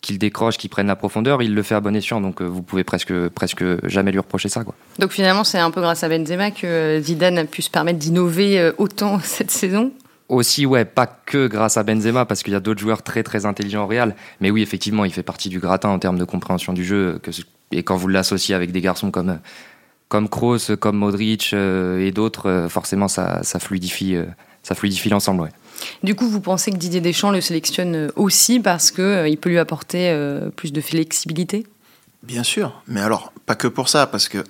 qu'il 0.01 0.17
décroche, 0.19 0.57
qu'il 0.57 0.69
prenne 0.69 0.88
la 0.88 0.95
profondeur, 0.95 1.41
il 1.41 1.53
le 1.53 1.63
fait 1.63 1.75
à 1.75 1.79
bon 1.79 1.95
escient. 1.95 2.21
Donc 2.21 2.41
euh, 2.41 2.45
vous 2.45 2.62
pouvez 2.62 2.83
presque, 2.83 3.13
presque 3.29 3.63
jamais 3.88 4.12
lui 4.12 4.19
reprocher 4.19 4.49
ça. 4.49 4.63
Quoi. 4.63 4.75
Donc 4.99 5.12
finalement, 5.12 5.43
c'est 5.43 5.60
un 5.60 5.71
peu 5.71 5.81
grâce 5.81 6.03
à 6.03 6.10
Benzema 6.10 6.51
que 6.51 6.99
Zidane 7.01 7.39
a 7.39 7.45
pu 7.45 7.62
se 7.62 7.69
permettre 7.69 7.99
d'innover 7.99 8.71
autant 8.77 9.19
cette 9.23 9.51
saison 9.51 9.91
aussi, 10.29 10.65
ouais, 10.65 10.83
pas 10.83 11.07
que 11.07 11.47
grâce 11.47 11.77
à 11.77 11.83
Benzema, 11.83 12.25
parce 12.25 12.43
qu'il 12.43 12.51
y 12.51 12.55
a 12.57 12.60
d'autres 12.60 12.81
joueurs 12.81 13.01
très 13.01 13.23
très 13.23 13.45
intelligents 13.45 13.86
au 13.86 13.88
Real. 13.88 14.13
Mais 14.41 14.51
oui, 14.51 14.62
effectivement, 14.62 15.05
il 15.05 15.13
fait 15.13 15.23
partie 15.23 15.47
du 15.47 15.62
gratin 15.62 15.88
en 15.88 15.99
termes 15.99 16.17
de 16.17 16.25
compréhension 16.25 16.73
du 16.73 16.83
jeu. 16.83 17.17
Que, 17.23 17.31
et 17.71 17.83
quand 17.83 17.95
vous 17.95 18.10
l'associez 18.10 18.53
avec 18.53 18.73
des 18.73 18.81
garçons 18.81 19.10
comme 19.10 19.39
comme 20.10 20.29
Kroos, 20.29 20.75
comme 20.79 20.97
Modric 20.97 21.51
euh, 21.53 21.99
et 21.99 22.12
d'autres, 22.12 22.49
euh, 22.49 22.69
forcément, 22.69 23.07
ça, 23.07 23.43
ça 23.43 23.60
fluidifie, 23.60 24.15
euh, 24.15 24.25
ça 24.63 24.75
fluidifie 24.75 25.10
l'ensemble. 25.10 25.41
Ouais. 25.41 25.49
Du 26.04 26.16
coup, 26.16 26.28
vous 26.28 26.42
pensez 26.42 26.72
que 26.72 26.78
Didier 26.78 27.02
Deschamps 27.02 27.32
le 27.32 27.42
sélectionne 27.42 28.12
aussi 28.16 28.60
parce 28.60 28.92
que 28.92 29.28
il 29.28 29.38
peut 29.38 29.50
lui 29.50 29.60
apporter 29.60 30.16
plus 30.56 30.74
de 30.74 30.82
flexibilité? 30.82 31.66
Bien 32.24 32.44
sûr, 32.44 32.82
mais 32.88 33.02
alors 33.02 33.32
pas 33.46 33.56
que 33.56 33.68
pour 33.68 33.90
ça, 33.90 34.08
parce 34.08 34.28
que 34.28 34.44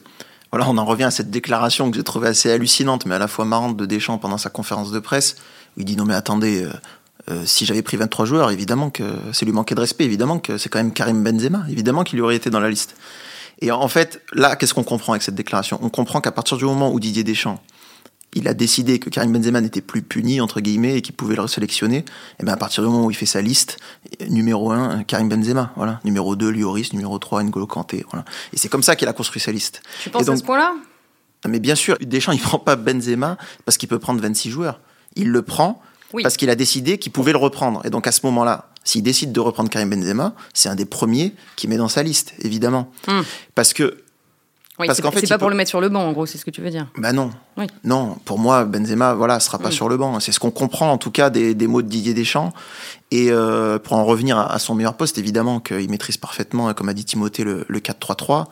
voilà, 0.51 0.69
on 0.69 0.77
en 0.77 0.85
revient 0.85 1.03
à 1.03 1.11
cette 1.11 1.29
déclaration 1.29 1.91
que 1.91 1.97
j'ai 1.97 2.03
trouvée 2.03 2.29
assez 2.29 2.51
hallucinante, 2.51 3.05
mais 3.05 3.15
à 3.15 3.19
la 3.19 3.27
fois 3.27 3.45
marrante 3.45 3.75
de 3.75 3.85
Deschamps 3.85 4.17
pendant 4.17 4.37
sa 4.37 4.49
conférence 4.49 4.91
de 4.91 4.99
presse 4.99 5.35
il 5.77 5.85
dit 5.85 5.95
non 5.95 6.05
mais 6.05 6.15
attendez, 6.15 6.63
euh, 6.63 6.71
euh, 7.29 7.43
si 7.45 7.65
j'avais 7.65 7.81
pris 7.81 7.97
23 7.97 8.25
joueurs, 8.25 8.51
évidemment 8.51 8.89
que 8.89 9.03
c'est 9.31 9.45
lui 9.45 9.53
manquer 9.53 9.75
de 9.75 9.79
respect, 9.79 10.03
évidemment 10.03 10.39
que 10.39 10.57
c'est 10.57 10.69
quand 10.69 10.79
même 10.79 10.91
Karim 10.91 11.23
Benzema, 11.23 11.63
évidemment 11.69 12.03
qu'il 12.03 12.21
aurait 12.21 12.35
été 12.35 12.49
dans 12.49 12.59
la 12.59 12.69
liste. 12.69 12.95
Et 13.61 13.71
en 13.71 13.87
fait, 13.87 14.21
là, 14.33 14.55
qu'est-ce 14.55 14.73
qu'on 14.73 14.83
comprend 14.83 15.13
avec 15.13 15.23
cette 15.23 15.35
déclaration? 15.35 15.79
On 15.81 15.89
comprend 15.89 16.21
qu'à 16.21 16.31
partir 16.31 16.57
du 16.57 16.65
moment 16.65 16.91
où 16.91 16.99
Didier 16.99 17.23
Deschamps, 17.23 17.61
il 18.33 18.47
a 18.47 18.53
décidé 18.53 18.99
que 18.99 19.09
Karim 19.09 19.33
Benzema 19.33 19.61
n'était 19.61 19.81
plus 19.81 20.01
puni, 20.01 20.41
entre 20.41 20.59
guillemets, 20.59 20.97
et 20.97 21.01
qu'il 21.01 21.15
pouvait 21.15 21.35
le 21.35 21.41
resélectionner, 21.41 21.97
et 21.97 22.03
eh 22.39 22.43
bien 22.43 22.53
à 22.53 22.57
partir 22.57 22.83
du 22.83 22.89
moment 22.89 23.05
où 23.05 23.11
il 23.11 23.17
fait 23.17 23.25
sa 23.25 23.41
liste, 23.41 23.77
numéro 24.29 24.71
1, 24.71 25.03
Karim 25.03 25.29
Benzema, 25.29 25.73
voilà. 25.75 25.99
Numéro 26.03 26.35
2, 26.35 26.51
Lloris, 26.51 26.93
numéro 26.93 27.17
3, 27.17 27.43
N'Golo 27.43 27.67
Kanté, 27.67 28.05
voilà. 28.11 28.25
Et 28.53 28.57
c'est 28.57 28.69
comme 28.69 28.83
ça 28.83 28.95
qu'il 28.95 29.07
a 29.07 29.13
construit 29.13 29.41
sa 29.41 29.51
liste. 29.51 29.81
Tu 30.03 30.09
penses 30.09 30.29
à 30.29 30.35
ce 30.35 30.43
point-là? 30.43 30.73
Mais 31.47 31.59
bien 31.59 31.75
sûr, 31.75 31.97
Deschamps, 32.01 32.33
il 32.33 32.39
prend 32.41 32.59
pas 32.59 32.75
Benzema 32.75 33.37
parce 33.65 33.77
qu'il 33.77 33.89
peut 33.89 33.99
prendre 33.99 34.21
26 34.21 34.51
joueurs 34.51 34.79
il 35.17 35.29
le 35.29 35.41
prend 35.41 35.81
parce 36.23 36.37
qu'il 36.37 36.49
a 36.49 36.55
décidé 36.55 36.97
qu'il 36.97 37.11
pouvait 37.11 37.33
le 37.33 37.37
reprendre. 37.37 37.85
Et 37.85 37.89
donc 37.89 38.07
à 38.07 38.13
ce 38.13 38.25
moment-là, 38.27 38.69
s'il 38.85 39.03
décide 39.03 39.33
de 39.33 39.39
reprendre 39.41 39.69
Karim 39.69 39.89
Benzema, 39.89 40.33
c'est 40.53 40.69
un 40.69 40.75
des 40.75 40.85
premiers 40.85 41.33
qu'il 41.57 41.69
met 41.69 41.75
dans 41.75 41.89
sa 41.89 42.03
liste, 42.03 42.33
évidemment. 42.39 42.89
Hmm. 43.07 43.21
Parce 43.55 43.73
que 43.73 44.03
parce 44.85 45.01
qu'en 45.01 45.11
fait, 45.11 45.21
c'est 45.21 45.27
pas 45.27 45.37
pour 45.37 45.49
le 45.49 45.55
mettre 45.55 45.69
sur 45.69 45.81
le 45.81 45.89
banc, 45.89 46.01
en 46.01 46.11
gros, 46.11 46.25
c'est 46.25 46.37
ce 46.37 46.45
que 46.45 46.51
tu 46.51 46.61
veux 46.61 46.69
dire. 46.69 46.87
Bah 46.97 47.13
non. 47.13 47.31
Non, 47.83 48.17
pour 48.25 48.37
moi, 48.37 48.65
Benzema, 48.65 49.13
voilà, 49.15 49.39
sera 49.39 49.57
pas 49.57 49.69
hmm. 49.69 49.73
sur 49.73 49.89
le 49.89 49.97
banc. 49.97 50.19
C'est 50.19 50.31
ce 50.31 50.39
qu'on 50.39 50.51
comprend, 50.51 50.91
en 50.91 50.97
tout 50.97 51.11
cas, 51.11 51.29
des, 51.29 51.55
mots 51.67 51.81
de 51.81 51.87
Didier 51.87 52.13
Deschamps. 52.13 52.53
Et 53.09 53.31
euh, 53.31 53.79
pour 53.79 53.93
en 53.93 54.05
revenir 54.05 54.37
à, 54.37 54.59
son 54.59 54.75
meilleur 54.75 54.95
poste, 54.95 55.17
évidemment 55.17 55.59
qu'il 55.59 55.89
maîtrise 55.89 56.17
parfaitement, 56.17 56.73
comme 56.73 56.89
a 56.89 56.93
dit 56.93 57.05
Timothée, 57.05 57.43
le, 57.43 57.65
4-3-3. 57.69 58.45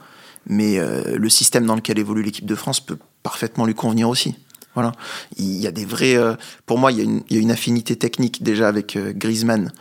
Mais 0.48 0.80
euh, 0.80 1.18
le 1.18 1.30
système 1.30 1.66
dans 1.66 1.76
lequel 1.76 1.98
évolue 2.00 2.22
l'équipe 2.22 2.46
de 2.46 2.56
France 2.56 2.80
peut 2.80 2.98
parfaitement 3.24 3.66
lui 3.66 3.74
convenir 3.74 4.10
aussi. 4.10 4.36
Voilà. 4.76 4.92
Il 5.38 5.56
y 5.56 5.68
a 5.68 5.72
des 5.72 5.86
vrais. 5.86 6.16
Euh, 6.16 6.36
pour 6.66 6.78
moi, 6.78 6.92
il 6.92 6.98
y, 6.98 7.02
a 7.02 7.04
une, 7.04 7.24
il 7.30 7.38
y, 7.38 7.40
a 7.40 7.42
une, 7.42 7.52
affinité 7.52 7.96
technique 7.96 8.44
déjà 8.44 8.68
avec 8.68 8.96
euh, 8.96 9.14
Griezmann 9.16 9.72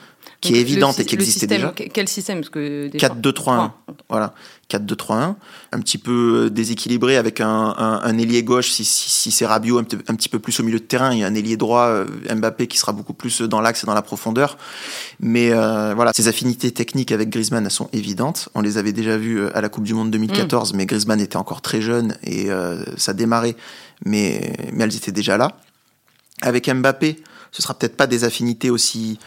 qui 0.48 0.56
est 0.56 0.60
évidente 0.60 1.00
et 1.00 1.04
qui 1.04 1.14
existait 1.14 1.46
déjà. 1.46 1.72
Quel 1.72 2.08
système? 2.08 2.40
4-2-3-1. 2.40 3.70
Voilà. 4.08 4.34
4-2-3-1. 4.70 5.34
Un 5.72 5.80
petit 5.80 5.98
peu 5.98 6.44
euh, 6.44 6.50
déséquilibré 6.50 7.16
avec 7.16 7.40
un, 7.40 7.48
un, 7.48 8.18
ailier 8.18 8.42
gauche 8.42 8.70
si, 8.70 8.84
si, 8.84 9.30
c'est 9.30 9.44
Rabiot 9.44 9.78
un, 9.78 9.84
petit 9.84 10.28
peu 10.28 10.38
plus 10.38 10.58
au 10.60 10.62
milieu 10.62 10.78
de 10.78 10.84
terrain. 10.84 11.12
Il 11.12 11.18
y 11.18 11.24
a 11.24 11.26
un 11.26 11.34
ailier 11.34 11.56
droit, 11.56 12.04
Mbappé, 12.34 12.66
qui 12.66 12.78
sera 12.78 12.92
beaucoup 12.92 13.12
plus 13.12 13.42
dans 13.42 13.60
l'axe 13.60 13.84
et 13.84 13.86
dans 13.86 13.94
la 13.94 14.02
profondeur. 14.02 14.56
Mais 15.20 15.50
voilà, 15.50 16.12
ces 16.14 16.28
affinités 16.28 16.70
techniques 16.70 17.12
avec 17.12 17.28
Griezmann, 17.30 17.64
elles 17.64 17.70
sont 17.70 17.88
évidentes. 17.92 18.48
On 18.54 18.60
les 18.60 18.78
avait 18.78 18.92
déjà 18.92 19.18
vues 19.18 19.48
à 19.48 19.60
la 19.60 19.68
Coupe 19.68 19.84
du 19.84 19.94
Monde 19.94 20.10
2014, 20.10 20.72
mm. 20.72 20.76
mais 20.76 20.86
Griezmann 20.86 21.20
était 21.20 21.36
encore 21.36 21.60
très 21.60 21.82
jeune 21.82 22.16
et 22.22 22.48
ça 22.96 23.12
démarrait 23.12 23.56
mais, 24.04 24.52
mais 24.72 24.84
elles 24.84 24.96
étaient 24.96 25.12
déjà 25.12 25.36
là. 25.36 25.56
Avec 26.42 26.68
Mbappé, 26.68 27.22
ce 27.52 27.62
sera 27.62 27.74
peut-être 27.74 27.96
pas 27.96 28.06
des 28.06 28.24
affinités 28.24 28.70
aussi, 28.70 29.18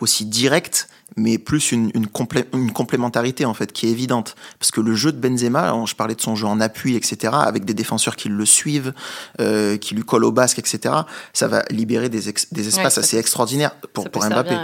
aussi 0.00 0.24
directes, 0.24 0.88
mais 1.16 1.38
plus 1.38 1.72
une, 1.72 1.90
une, 1.94 2.06
une, 2.52 2.72
complémentarité 2.72 3.44
en 3.44 3.54
fait 3.54 3.72
qui 3.72 3.86
est 3.86 3.90
évidente. 3.90 4.34
Parce 4.58 4.70
que 4.70 4.80
le 4.80 4.94
jeu 4.94 5.12
de 5.12 5.18
Benzema, 5.18 5.74
je 5.86 5.94
parlais 5.94 6.14
de 6.14 6.20
son 6.20 6.34
jeu 6.34 6.46
en 6.46 6.60
appui, 6.60 6.96
etc., 6.96 7.32
avec 7.34 7.64
des 7.64 7.74
défenseurs 7.74 8.16
qui 8.16 8.28
le 8.28 8.46
suivent, 8.46 8.92
euh, 9.40 9.76
qui 9.76 9.94
lui 9.94 10.02
collent 10.02 10.24
au 10.24 10.32
basque, 10.32 10.58
etc., 10.58 10.94
ça 11.32 11.48
va 11.48 11.62
libérer 11.70 12.08
des, 12.08 12.20
des 12.52 12.68
espaces 12.68 12.98
assez 12.98 13.18
extraordinaires 13.18 13.74
pour, 13.92 14.10
pour 14.10 14.24
Mbappé. 14.24 14.56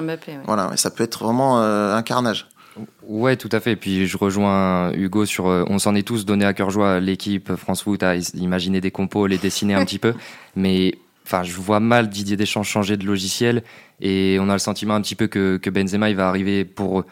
Voilà, 0.46 0.76
ça 0.76 0.90
peut 0.90 1.04
être 1.04 1.22
vraiment 1.22 1.60
euh, 1.62 1.94
un 1.94 2.02
carnage. 2.02 2.48
Ouais, 3.02 3.36
tout 3.36 3.48
à 3.52 3.60
fait. 3.60 3.72
Et 3.72 3.76
puis 3.76 4.06
je 4.06 4.16
rejoins 4.16 4.92
Hugo 4.92 5.26
sur. 5.26 5.48
Euh, 5.48 5.64
on 5.68 5.78
s'en 5.78 5.94
est 5.94 6.06
tous 6.06 6.24
donné 6.24 6.44
à 6.44 6.54
cœur 6.54 6.70
joie. 6.70 7.00
L'équipe 7.00 7.54
France 7.56 7.82
Foot 7.82 8.02
a 8.02 8.16
imaginé 8.34 8.80
des 8.80 8.90
compos, 8.90 9.26
les 9.26 9.38
dessiner 9.38 9.74
un 9.74 9.84
petit 9.84 9.98
peu. 9.98 10.14
Mais 10.56 10.94
enfin, 11.26 11.42
je 11.42 11.52
vois 11.54 11.80
mal 11.80 12.08
Didier 12.08 12.36
Deschamps 12.36 12.62
changer 12.62 12.96
de 12.96 13.06
logiciel. 13.06 13.62
Et 14.00 14.38
on 14.40 14.48
a 14.48 14.52
le 14.52 14.58
sentiment 14.58 14.94
un 14.94 15.00
petit 15.00 15.14
peu 15.14 15.26
que, 15.26 15.56
que 15.56 15.70
Benzema, 15.70 16.10
il 16.10 16.16
va 16.16 16.28
arriver 16.28 16.64
pour, 16.64 17.04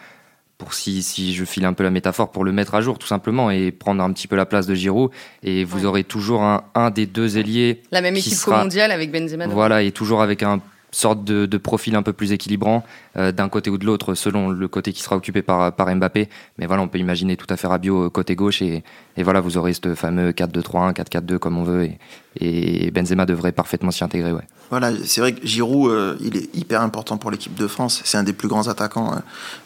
pour 0.57 0.75
si, 0.75 1.03
si 1.03 1.35
je 1.35 1.45
file 1.45 1.65
un 1.65 1.73
peu 1.73 1.85
la 1.85 1.91
métaphore, 1.91 2.31
pour 2.31 2.45
le 2.45 2.53
mettre 2.53 2.75
à 2.75 2.81
jour 2.81 2.99
tout 2.99 3.07
simplement 3.07 3.51
et 3.51 3.71
prendre 3.71 4.03
un 4.03 4.13
petit 4.13 4.27
peu 4.27 4.37
la 4.37 4.47
place 4.47 4.67
de 4.67 4.75
Giroud. 4.75 5.11
Et 5.43 5.65
vous 5.65 5.85
aurez 5.85 6.05
toujours 6.05 6.43
un, 6.43 6.65
un 6.75 6.91
des 6.91 7.07
deux 7.07 7.39
ailiers. 7.39 7.83
La 7.91 8.01
même 8.01 8.17
équipe 8.17 8.39
qu'au 8.45 8.53
mondial 8.53 8.91
avec 8.91 9.13
Benzema. 9.13 9.47
Voilà, 9.47 9.83
et 9.83 9.93
toujours 9.93 10.23
avec 10.23 10.43
un 10.43 10.61
sorte 10.91 11.25
de, 11.25 11.47
de, 11.47 11.59
profil 11.59 11.97
un 11.97 12.03
peu 12.03 12.13
plus 12.13 12.33
équilibrant 12.33 12.85
euh, 13.17 13.33
d'un 13.33 13.49
côté 13.49 13.71
ou 13.71 13.79
de 13.79 13.85
l'autre 13.85 14.15
selon 14.15 14.49
le 14.49 14.69
côté 14.69 14.93
qui 14.93 15.03
sera 15.03 15.17
occupé 15.17 15.43
par, 15.43 15.73
par 15.73 15.95
Mbappé. 15.95 16.29
Mais 16.59 16.67
voilà, 16.67 16.83
on 16.83 16.89
peut 16.89 16.99
imaginer 16.99 17.37
tout 17.37 17.47
à 17.51 17.57
fait 17.57 17.67
Rabiot 17.67 18.07
euh, 18.07 18.11
côté 18.11 18.35
gauche 18.35 18.63
et, 18.63 18.83
et 19.17 19.23
voilà, 19.23 19.41
vous 19.41 19.57
aurez 19.59 19.75
ce 19.75 19.95
fameux 19.95 20.31
4-2-3-1, 20.31 20.95
4-4-2 20.95 21.39
comme 21.39 21.59
on 21.59 21.65
veut 21.65 21.85
et, 21.85 21.99
et 22.41 22.91
Benzema 22.91 23.27
devrait 23.27 23.53
parfaitement 23.53 23.91
s'y 23.91 24.05
intégrer. 24.05 24.33
Ouais. 24.33 24.47
Voilà, 24.71 24.93
c'est 25.05 25.21
vrai 25.21 25.33
que 25.33 25.47
Giroud, 25.47 25.91
euh, 25.91 26.17
il 26.21 26.37
est 26.37 26.55
hyper 26.55 26.83
important 26.83 27.17
pour 27.19 27.31
l'équipe 27.31 27.55
de 27.55 27.67
France. 27.67 28.01
C'est 28.05 28.19
un 28.19 28.23
des 28.23 28.33
plus 28.33 28.49
grands 28.49 28.69
attaquants 28.69 29.21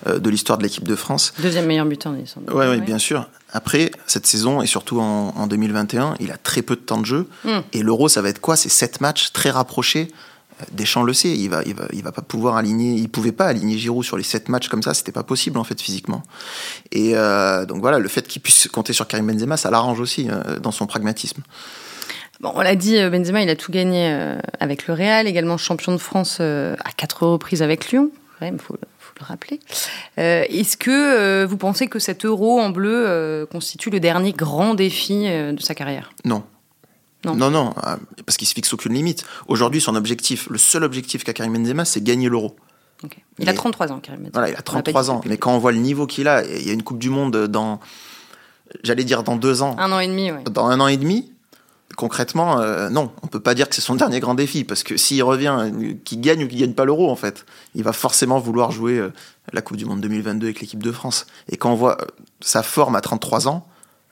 de 0.07 0.31
l'histoire 0.31 0.59
de 0.59 0.63
l'équipe 0.63 0.87
de 0.87 0.95
France. 0.95 1.33
Deuxième 1.41 1.67
meilleur 1.67 1.87
buteur, 1.87 2.13
Oui, 2.13 2.55
ouais, 2.55 2.69
ouais, 2.69 2.81
bien 2.81 2.99
sûr. 2.99 3.29
Après, 3.53 3.91
cette 4.07 4.27
saison, 4.27 4.63
et 4.63 4.67
surtout 4.67 5.01
en, 5.01 5.35
en 5.37 5.47
2021, 5.47 6.15
il 6.21 6.31
a 6.31 6.39
très 6.39 6.63
peu 6.63 6.75
de 6.75 6.81
temps 6.81 6.99
de 6.99 7.05
jeu. 7.05 7.29
Hmm. 7.45 7.61
Et 7.73 7.83
l'Euro, 7.83 8.09
ça 8.09 8.23
va 8.23 8.31
être 8.31 8.41
quoi? 8.41 8.57
C'est 8.57 8.71
sept 8.71 9.01
matchs 9.01 9.33
très 9.33 9.51
rapprochés. 9.51 10.09
Deschamps 10.73 11.03
le 11.03 11.13
sait, 11.13 11.31
il 11.31 11.49
va, 11.49 11.63
il 11.67 11.75
va, 11.75 11.85
il 11.93 12.03
va 12.03 12.13
pas 12.13 12.23
pouvoir 12.23 12.57
aligner, 12.57 12.95
il 12.95 13.09
pouvait 13.09 13.33
pas 13.33 13.47
aligner 13.47 13.77
Giroud 13.79 14.05
sur 14.05 14.17
les 14.17 14.23
sept 14.23 14.49
matchs 14.49 14.69
comme 14.69 14.83
ça, 14.83 14.95
c'était 14.95 15.13
pas 15.13 15.23
possible 15.23 15.59
en 15.59 15.65
fait 15.65 15.81
physiquement. 15.81 16.23
Et 16.91 17.13
euh, 17.15 17.67
donc 17.67 17.81
voilà, 17.81 17.99
le 17.99 18.09
fait 18.09 18.27
qu'il 18.27 18.43
puisse 18.43 18.69
compter 18.69 18.93
sur 18.93 19.07
Karim 19.07 19.27
Benzema, 19.27 19.57
ça 19.57 19.71
l'arrange 19.71 20.01
aussi 20.01 20.29
euh, 20.31 20.59
dans 20.59 20.73
son 20.73 20.87
pragmatisme. 20.87 21.43
Bon, 22.41 22.53
on 22.55 22.61
l'a 22.61 22.75
dit, 22.75 22.97
euh, 22.97 23.11
Benzema, 23.11 23.43
il 23.43 23.51
a 23.51 23.57
tout 23.57 23.73
gagné 23.73 24.35
avec 24.61 24.87
le 24.87 24.95
Real, 24.95 25.27
également 25.27 25.57
champion 25.57 25.93
de 25.93 25.99
France 25.99 26.41
à 26.41 26.93
quatre 26.97 27.27
reprises 27.27 27.63
avec 27.63 27.91
Lyon. 27.91 28.11
Il 28.41 28.59
faut, 28.59 28.77
faut, 28.99 29.15
le 29.21 29.25
rappeler. 29.25 29.61
Est-ce 30.17 30.77
que 30.77 31.45
vous 31.45 31.57
pensez 31.57 31.87
que 31.87 32.01
cet 32.01 32.25
euro 32.25 32.61
en 32.61 32.71
bleu 32.71 33.47
constitue 33.53 33.91
le 33.91 34.01
dernier 34.01 34.33
grand 34.33 34.75
défi 34.75 35.29
de 35.29 35.61
sa 35.61 35.77
carrière? 35.77 36.11
Non. 36.25 36.43
Non, 37.25 37.51
non, 37.51 37.75
euh, 37.87 37.97
parce 38.27 38.37
qu'il 38.37 38.49
se 38.49 38.55
fixe 38.55 38.73
aucune 38.73 38.95
limite. 38.95 39.25
Aujourd'hui, 39.47 39.81
son 39.81 39.95
objectif, 39.95 40.49
le 40.51 40.59
seul 40.59 40.83
objectif 40.83 41.25
qu'a 41.25 41.33
Karim 41.33 41.53
Benzema, 41.53 41.85
c'est 41.85 42.03
gagner 42.03 42.29
l'euro. 42.29 42.57
Il 43.39 43.49
a 43.49 43.55
33 43.55 43.93
ans, 43.93 44.01
Karim 44.01 44.21
Benzema. 44.21 44.33
Voilà, 44.33 44.49
il 44.51 44.57
a 44.57 44.63
33 44.63 45.11
ans. 45.11 45.21
Mais 45.27 45.37
quand 45.37 45.55
on 45.55 45.59
voit 45.59 45.73
le 45.73 45.79
niveau 45.79 46.07
qu'il 46.07 46.29
a, 46.29 46.45
il 46.45 46.67
y 46.67 46.71
a 46.71 46.73
une 46.73 46.83
Coupe 46.83 46.99
du 46.99 47.11
Monde 47.11 47.47
dans, 47.47 47.81
j'allais 48.83 49.05
dire 49.05 49.23
dans 49.23 49.37
deux 49.37 49.63
ans. 49.63 49.77
Un 49.79 49.93
an 49.93 50.01
et 50.01 50.09
demi, 50.09 50.31
oui. 50.31 50.39
Dans 50.51 50.67
un 50.67 50.81
an 50.81 50.89
et 50.89 50.97
demi, 50.97 51.33
concrètement, 51.97 52.61
euh, 52.61 52.89
non, 52.89 53.13
on 53.23 53.27
peut 53.27 53.41
pas 53.41 53.55
dire 53.55 53.69
que 53.69 53.75
c'est 53.75 53.81
son 53.81 53.95
dernier 53.97 54.21
grand 54.21 54.35
défi, 54.35 54.65
parce 54.65 54.83
que 54.83 54.97
s'il 54.97 55.23
revient, 55.23 55.73
qu'il 56.05 56.21
gagne 56.21 56.45
ou 56.45 56.49
qu'il 56.49 56.59
gagne 56.59 56.75
pas 56.75 56.85
l'euro, 56.85 57.11
en 57.11 57.17
fait, 57.17 57.45
il 57.75 57.83
va 57.83 57.93
forcément 57.93 58.39
vouloir 58.39 58.71
jouer 58.71 58.99
euh, 58.99 59.13
la 59.53 59.63
Coupe 59.63 59.77
du 59.77 59.85
Monde 59.85 60.01
2022 60.01 60.47
avec 60.47 60.61
l'équipe 60.61 60.83
de 60.83 60.93
France. 60.93 61.27
Et 61.49 61.57
quand 61.57 61.73
on 61.73 61.77
voit 61.77 61.99
sa 62.41 62.63
forme 62.63 62.97
à 62.97 63.01
33 63.01 63.49
ans, 63.49 63.67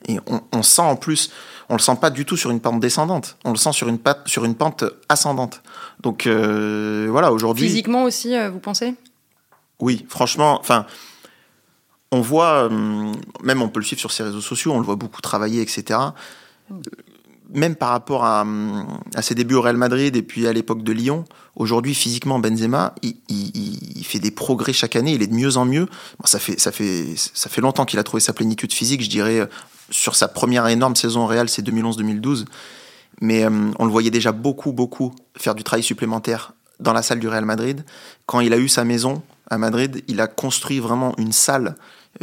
et 0.07 0.19
on, 0.51 0.63
sent 0.63 0.81
en 0.81 0.95
plus, 0.95 1.31
on 1.69 1.73
le 1.73 1.79
sent 1.79 1.95
pas 2.01 2.09
du 2.09 2.25
tout 2.25 2.37
sur 2.37 2.51
une 2.51 2.59
pente 2.59 2.79
descendante, 2.79 3.37
on 3.45 3.51
le 3.51 3.57
sent 3.57 3.73
sur 3.73 3.87
une, 3.87 3.99
pente, 3.99 4.19
sur 4.25 4.45
une 4.45 4.55
pente 4.55 4.83
ascendante. 5.09 5.61
Donc 6.01 6.25
euh, 6.25 7.07
voilà, 7.09 7.31
aujourd'hui. 7.31 7.67
Physiquement 7.67 8.03
aussi, 8.03 8.35
euh, 8.35 8.49
vous 8.49 8.59
pensez? 8.59 8.95
Oui, 9.79 10.05
franchement, 10.09 10.59
enfin, 10.59 10.85
on 12.11 12.21
voit, 12.21 12.69
euh, 12.69 13.13
même 13.43 13.61
on 13.61 13.69
peut 13.69 13.79
le 13.79 13.85
suivre 13.85 13.99
sur 13.99 14.11
ses 14.11 14.23
réseaux 14.23 14.41
sociaux, 14.41 14.73
on 14.73 14.79
le 14.79 14.85
voit 14.85 14.95
beaucoup 14.95 15.21
travailler, 15.21 15.61
etc. 15.61 15.99
même 17.53 17.75
par 17.75 17.89
rapport 17.89 18.23
à, 18.23 18.45
à, 19.15 19.21
ses 19.21 19.35
débuts 19.35 19.55
au 19.55 19.61
Real 19.61 19.77
Madrid 19.77 20.15
et 20.15 20.21
puis 20.21 20.47
à 20.47 20.53
l'époque 20.53 20.83
de 20.83 20.91
Lyon, 20.91 21.25
aujourd'hui 21.55 21.93
physiquement 21.93 22.39
Benzema, 22.39 22.95
il, 23.01 24.05
fait 24.05 24.19
des 24.19 24.31
progrès 24.31 24.73
chaque 24.73 24.95
année, 24.95 25.13
il 25.13 25.21
est 25.21 25.27
de 25.27 25.33
mieux 25.33 25.57
en 25.57 25.65
mieux. 25.65 25.87
Ça 26.25 26.39
fait 26.39 26.59
ça 26.59 26.71
fait 26.71 27.05
ça 27.15 27.49
fait 27.49 27.61
longtemps 27.61 27.85
qu'il 27.85 27.99
a 27.99 28.03
trouvé 28.03 28.21
sa 28.21 28.33
plénitude 28.33 28.73
physique, 28.73 29.01
je 29.01 29.09
dirais 29.09 29.47
sur 29.89 30.15
sa 30.15 30.27
première 30.27 30.67
énorme 30.67 30.95
saison 30.95 31.23
au 31.23 31.27
Real, 31.27 31.49
c'est 31.49 31.65
2011-2012. 31.65 32.45
Mais 33.19 33.43
euh, 33.43 33.71
on 33.77 33.85
le 33.85 33.91
voyait 33.91 34.09
déjà 34.09 34.31
beaucoup 34.31 34.71
beaucoup 34.71 35.13
faire 35.37 35.55
du 35.55 35.63
travail 35.63 35.83
supplémentaire 35.83 36.53
dans 36.79 36.93
la 36.93 37.03
salle 37.03 37.19
du 37.19 37.27
Real 37.27 37.45
Madrid. 37.45 37.83
Quand 38.25 38.39
il 38.39 38.53
a 38.53 38.57
eu 38.57 38.67
sa 38.67 38.83
maison 38.83 39.21
à 39.49 39.57
Madrid, 39.57 40.03
il 40.07 40.21
a 40.21 40.27
construit 40.27 40.79
vraiment 40.79 41.13
une 41.17 41.31
salle 41.31 41.75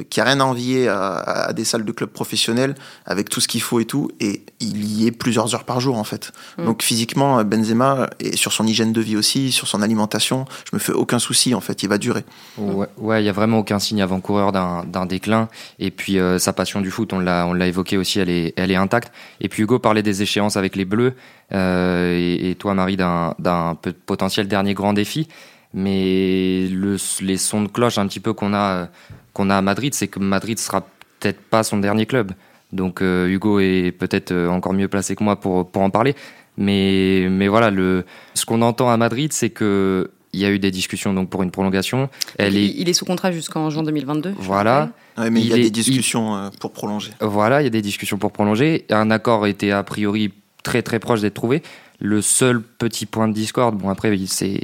qui 0.02 0.20
a 0.20 0.24
rien 0.24 0.40
à 0.40 0.44
envier 0.44 0.88
à, 0.88 1.16
à, 1.16 1.52
des 1.52 1.64
salles 1.64 1.84
de 1.84 1.92
clubs 1.92 2.10
professionnels 2.10 2.74
avec 3.06 3.28
tout 3.28 3.40
ce 3.40 3.48
qu'il 3.48 3.62
faut 3.62 3.80
et 3.80 3.84
tout 3.84 4.10
et 4.20 4.42
il 4.60 4.84
y 4.84 5.06
est 5.06 5.12
plusieurs 5.12 5.54
heures 5.54 5.64
par 5.64 5.80
jour 5.80 5.96
en 5.96 6.04
fait. 6.04 6.32
Mm. 6.58 6.64
donc 6.64 6.82
physiquement 6.82 7.42
Benzema 7.44 8.10
et 8.20 8.36
sur 8.36 8.52
son 8.52 8.66
hygiène 8.66 8.92
de 8.92 9.00
vie 9.00 9.16
aussi 9.16 9.52
sur 9.52 9.68
son 9.68 9.82
alimentation. 9.82 10.44
Je 10.70 10.76
me 10.76 10.78
fais 10.78 10.92
aucun 10.92 11.18
souci 11.18 11.54
en 11.54 11.60
fait. 11.60 11.82
Il 11.82 11.88
va 11.88 11.98
durer. 11.98 12.24
Ouais 12.56 12.86
il 12.98 13.04
ouais, 13.04 13.24
y 13.24 13.28
a 13.28 13.32
vraiment 13.32 13.58
aucun 13.58 13.78
signe 13.78 14.02
avant-coureur 14.02 14.52
d'un 14.52 15.06
déclin. 15.06 15.48
Et 15.78 15.90
puis 15.90 16.18
euh, 16.18 16.38
sa 16.38 16.52
passion 16.52 16.80
du 16.80 16.90
foot 16.90 17.12
on 17.12 17.20
l'a 17.20 17.46
on 17.46 17.52
l'a 17.52 17.66
évoqué 17.66 17.96
aussi 17.96 18.20
elle 18.20 18.30
est 18.30 18.54
elle 18.56 18.70
est 18.70 18.76
intacte. 18.76 19.12
Et 19.40 19.48
puis 19.48 19.62
Hugo 19.62 19.78
parlait 19.78 20.02
des 20.02 20.22
échéances 20.22 20.56
avec 20.56 20.76
les 20.76 20.84
Bleus 20.84 21.14
euh, 21.52 22.16
et, 22.16 22.50
et, 22.50 22.54
toi 22.54 22.74
Marie 22.74 22.96
d'un 22.96 23.34
d'un 23.38 23.76
potentiel 24.06 24.48
dernier 24.48 24.74
grand 24.74 24.92
défi 24.92 25.28
mais 25.74 26.68
le, 26.68 26.96
les 27.20 27.36
sons 27.36 27.62
de 27.62 27.68
cloche 27.68 27.98
un 27.98 28.06
petit 28.06 28.20
peu 28.20 28.32
qu'on 28.32 28.54
a 28.54 28.88
qu'on 29.32 29.50
a 29.50 29.56
à 29.56 29.62
Madrid, 29.62 29.94
c'est 29.94 30.08
que 30.08 30.18
Madrid 30.18 30.58
sera 30.58 30.80
peut-être 31.20 31.40
pas 31.40 31.62
son 31.62 31.78
dernier 31.78 32.06
club. 32.06 32.32
Donc 32.72 33.02
euh, 33.02 33.28
Hugo 33.28 33.60
est 33.60 33.92
peut-être 33.92 34.32
euh, 34.32 34.48
encore 34.48 34.72
mieux 34.72 34.88
placé 34.88 35.16
que 35.16 35.24
moi 35.24 35.36
pour, 35.36 35.70
pour 35.70 35.82
en 35.82 35.90
parler. 35.90 36.14
Mais, 36.56 37.28
mais 37.30 37.46
voilà, 37.46 37.70
le, 37.70 38.04
ce 38.34 38.44
qu'on 38.44 38.62
entend 38.62 38.90
à 38.90 38.96
Madrid, 38.96 39.32
c'est 39.32 39.50
que 39.50 40.10
il 40.34 40.40
y 40.40 40.44
a 40.44 40.50
eu 40.50 40.58
des 40.58 40.70
discussions 40.70 41.14
donc 41.14 41.30
pour 41.30 41.42
une 41.42 41.50
prolongation. 41.50 42.10
Elle 42.38 42.54
il, 42.54 42.64
est, 42.64 42.74
il 42.80 42.88
est 42.88 42.92
sous 42.92 43.06
contrat 43.06 43.32
jusqu'en 43.32 43.70
juin 43.70 43.82
2022. 43.82 44.34
Voilà. 44.36 44.90
Ouais, 45.16 45.30
mais 45.30 45.40
il, 45.40 45.46
y 45.46 45.52
a 45.52 45.56
est, 45.56 45.62
des 45.62 45.70
discussions 45.70 46.36
il, 46.36 46.46
euh, 46.46 46.50
pour 46.60 46.72
prolonger. 46.72 47.12
Voilà, 47.20 47.62
il 47.62 47.64
y 47.64 47.66
a 47.68 47.70
des 47.70 47.80
discussions 47.80 48.18
pour 48.18 48.32
prolonger. 48.32 48.84
Un 48.90 49.10
accord 49.10 49.46
était 49.46 49.70
a 49.70 49.82
priori 49.82 50.32
très 50.62 50.82
très 50.82 50.98
proche 50.98 51.20
d'être 51.20 51.34
trouvé. 51.34 51.62
Le 52.00 52.22
seul 52.22 52.62
petit 52.62 53.06
point 53.06 53.26
de 53.26 53.32
discorde, 53.32 53.76
bon 53.76 53.88
après 53.88 54.16
c'est 54.28 54.60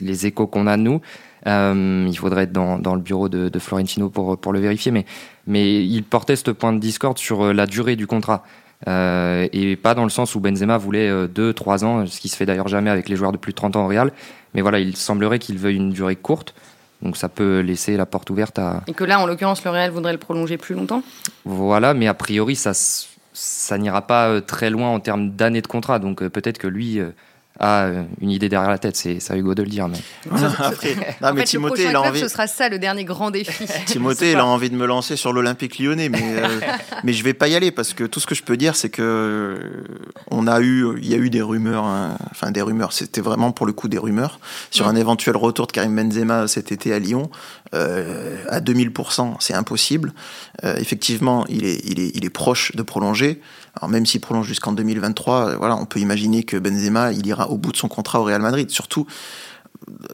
les 0.00 0.26
échos 0.26 0.46
qu'on 0.46 0.66
a 0.66 0.76
de 0.76 0.82
nous, 0.82 1.00
euh, 1.46 2.06
il 2.08 2.16
faudrait 2.18 2.42
être 2.42 2.52
dans, 2.52 2.78
dans 2.78 2.94
le 2.94 3.00
bureau 3.00 3.28
de, 3.28 3.48
de, 3.48 3.58
Florentino 3.58 4.10
pour, 4.10 4.36
pour 4.38 4.52
le 4.52 4.60
vérifier, 4.60 4.92
mais, 4.92 5.06
mais 5.46 5.82
il 5.84 6.04
portait 6.04 6.36
ce 6.36 6.50
point 6.50 6.72
de 6.72 6.78
discorde 6.78 7.16
sur 7.16 7.46
euh, 7.46 7.52
la 7.52 7.66
durée 7.66 7.96
du 7.96 8.06
contrat. 8.06 8.44
Euh, 8.88 9.46
et 9.52 9.76
pas 9.76 9.94
dans 9.94 10.04
le 10.04 10.10
sens 10.10 10.34
où 10.34 10.40
Benzema 10.40 10.78
voulait 10.78 11.10
2-3 11.10 11.84
euh, 11.84 11.86
ans, 11.86 12.06
ce 12.06 12.20
qui 12.20 12.28
se 12.28 12.36
fait 12.36 12.46
d'ailleurs 12.46 12.68
jamais 12.68 12.90
avec 12.90 13.08
les 13.08 13.16
joueurs 13.16 13.32
de 13.32 13.36
plus 13.36 13.52
de 13.52 13.56
30 13.56 13.76
ans 13.76 13.84
au 13.84 13.88
Real. 13.88 14.12
Mais 14.54 14.62
voilà, 14.62 14.78
il 14.80 14.96
semblerait 14.96 15.38
qu'il 15.38 15.58
veuille 15.58 15.76
une 15.76 15.90
durée 15.90 16.16
courte. 16.16 16.54
Donc 17.02 17.16
ça 17.16 17.28
peut 17.28 17.60
laisser 17.60 17.96
la 17.96 18.04
porte 18.04 18.28
ouverte 18.28 18.58
à... 18.58 18.82
Et 18.86 18.92
que 18.92 19.04
là, 19.04 19.20
en 19.20 19.26
l'occurrence, 19.26 19.64
le 19.64 19.70
Real 19.70 19.90
voudrait 19.90 20.12
le 20.12 20.18
prolonger 20.18 20.58
plus 20.58 20.74
longtemps? 20.74 21.02
Voilà, 21.46 21.94
mais 21.94 22.06
a 22.06 22.14
priori, 22.14 22.56
ça, 22.56 22.72
ça 23.32 23.78
n'ira 23.78 24.06
pas 24.06 24.40
très 24.40 24.70
loin 24.70 24.90
en 24.90 25.00
termes 25.00 25.30
d'années 25.30 25.62
de 25.62 25.66
contrat. 25.66 25.98
Donc 25.98 26.26
peut-être 26.28 26.58
que 26.58 26.66
lui 26.66 27.00
a 27.58 27.84
euh, 27.84 28.04
une 28.20 28.30
idée 28.30 28.48
derrière 28.48 28.70
la 28.70 28.78
tête. 28.78 28.96
C'est 28.96 29.20
ça 29.20 29.36
Hugo 29.36 29.54
de 29.54 29.62
le 29.62 29.68
dire. 29.68 29.88
Mais... 29.88 29.98
Après, 30.58 30.94
non, 30.94 31.28
en 31.28 31.34
mais 31.34 31.40
fait, 31.40 31.46
Timothée, 31.46 31.84
le 31.84 31.90
il 31.90 31.96
a 31.96 32.02
envie. 32.02 32.20
Ce 32.20 32.28
sera 32.28 32.46
ça 32.46 32.68
le 32.68 32.78
dernier 32.78 33.04
grand 33.04 33.30
défi. 33.30 33.66
Timothée, 33.86 34.32
il 34.32 34.38
a 34.38 34.46
envie 34.46 34.70
de 34.70 34.76
me 34.76 34.86
lancer 34.86 35.16
sur 35.16 35.32
l'Olympique 35.32 35.78
lyonnais, 35.78 36.08
mais, 36.08 36.22
euh, 36.22 36.60
mais 37.04 37.12
je 37.12 37.22
vais 37.22 37.34
pas 37.34 37.48
y 37.48 37.54
aller 37.54 37.70
parce 37.70 37.92
que 37.92 38.04
tout 38.04 38.20
ce 38.20 38.26
que 38.26 38.34
je 38.34 38.42
peux 38.42 38.56
dire, 38.56 38.76
c'est 38.76 38.90
que 38.90 39.02
euh, 39.02 39.84
on 40.30 40.46
a 40.46 40.60
eu, 40.60 40.98
il 40.98 41.08
y 41.08 41.14
a 41.14 41.18
eu 41.18 41.30
des 41.30 41.42
rumeurs, 41.42 41.84
hein, 41.84 42.16
enfin 42.30 42.50
des 42.50 42.62
rumeurs, 42.62 42.92
c'était 42.92 43.20
vraiment 43.20 43.52
pour 43.52 43.66
le 43.66 43.72
coup 43.72 43.88
des 43.88 43.98
rumeurs 43.98 44.40
sur 44.70 44.86
ouais. 44.86 44.92
un 44.92 44.96
éventuel 44.96 45.36
retour 45.36 45.66
de 45.66 45.72
Karim 45.72 45.94
Benzema 45.96 46.48
cet 46.48 46.72
été 46.72 46.92
à 46.92 46.98
Lyon. 46.98 47.30
Euh, 47.72 48.36
à 48.48 48.60
2000%, 48.60 49.36
c'est 49.38 49.54
impossible. 49.54 50.12
Euh, 50.64 50.74
effectivement, 50.78 51.46
il 51.48 51.64
est, 51.64 51.80
il, 51.84 52.00
est, 52.00 52.10
il 52.14 52.24
est 52.24 52.30
proche 52.30 52.74
de 52.74 52.82
prolonger. 52.82 53.40
Alors 53.76 53.88
même 53.88 54.06
s'il 54.06 54.20
prolonge 54.20 54.46
jusqu'en 54.46 54.72
2023, 54.72 55.56
voilà, 55.56 55.76
on 55.76 55.86
peut 55.86 56.00
imaginer 56.00 56.42
que 56.42 56.56
Benzema, 56.56 57.12
il 57.12 57.24
ira 57.26 57.39
au 57.48 57.58
bout 57.58 57.72
de 57.72 57.76
son 57.76 57.88
contrat 57.88 58.20
au 58.20 58.24
Real 58.24 58.42
Madrid. 58.42 58.70
Surtout 58.70 59.06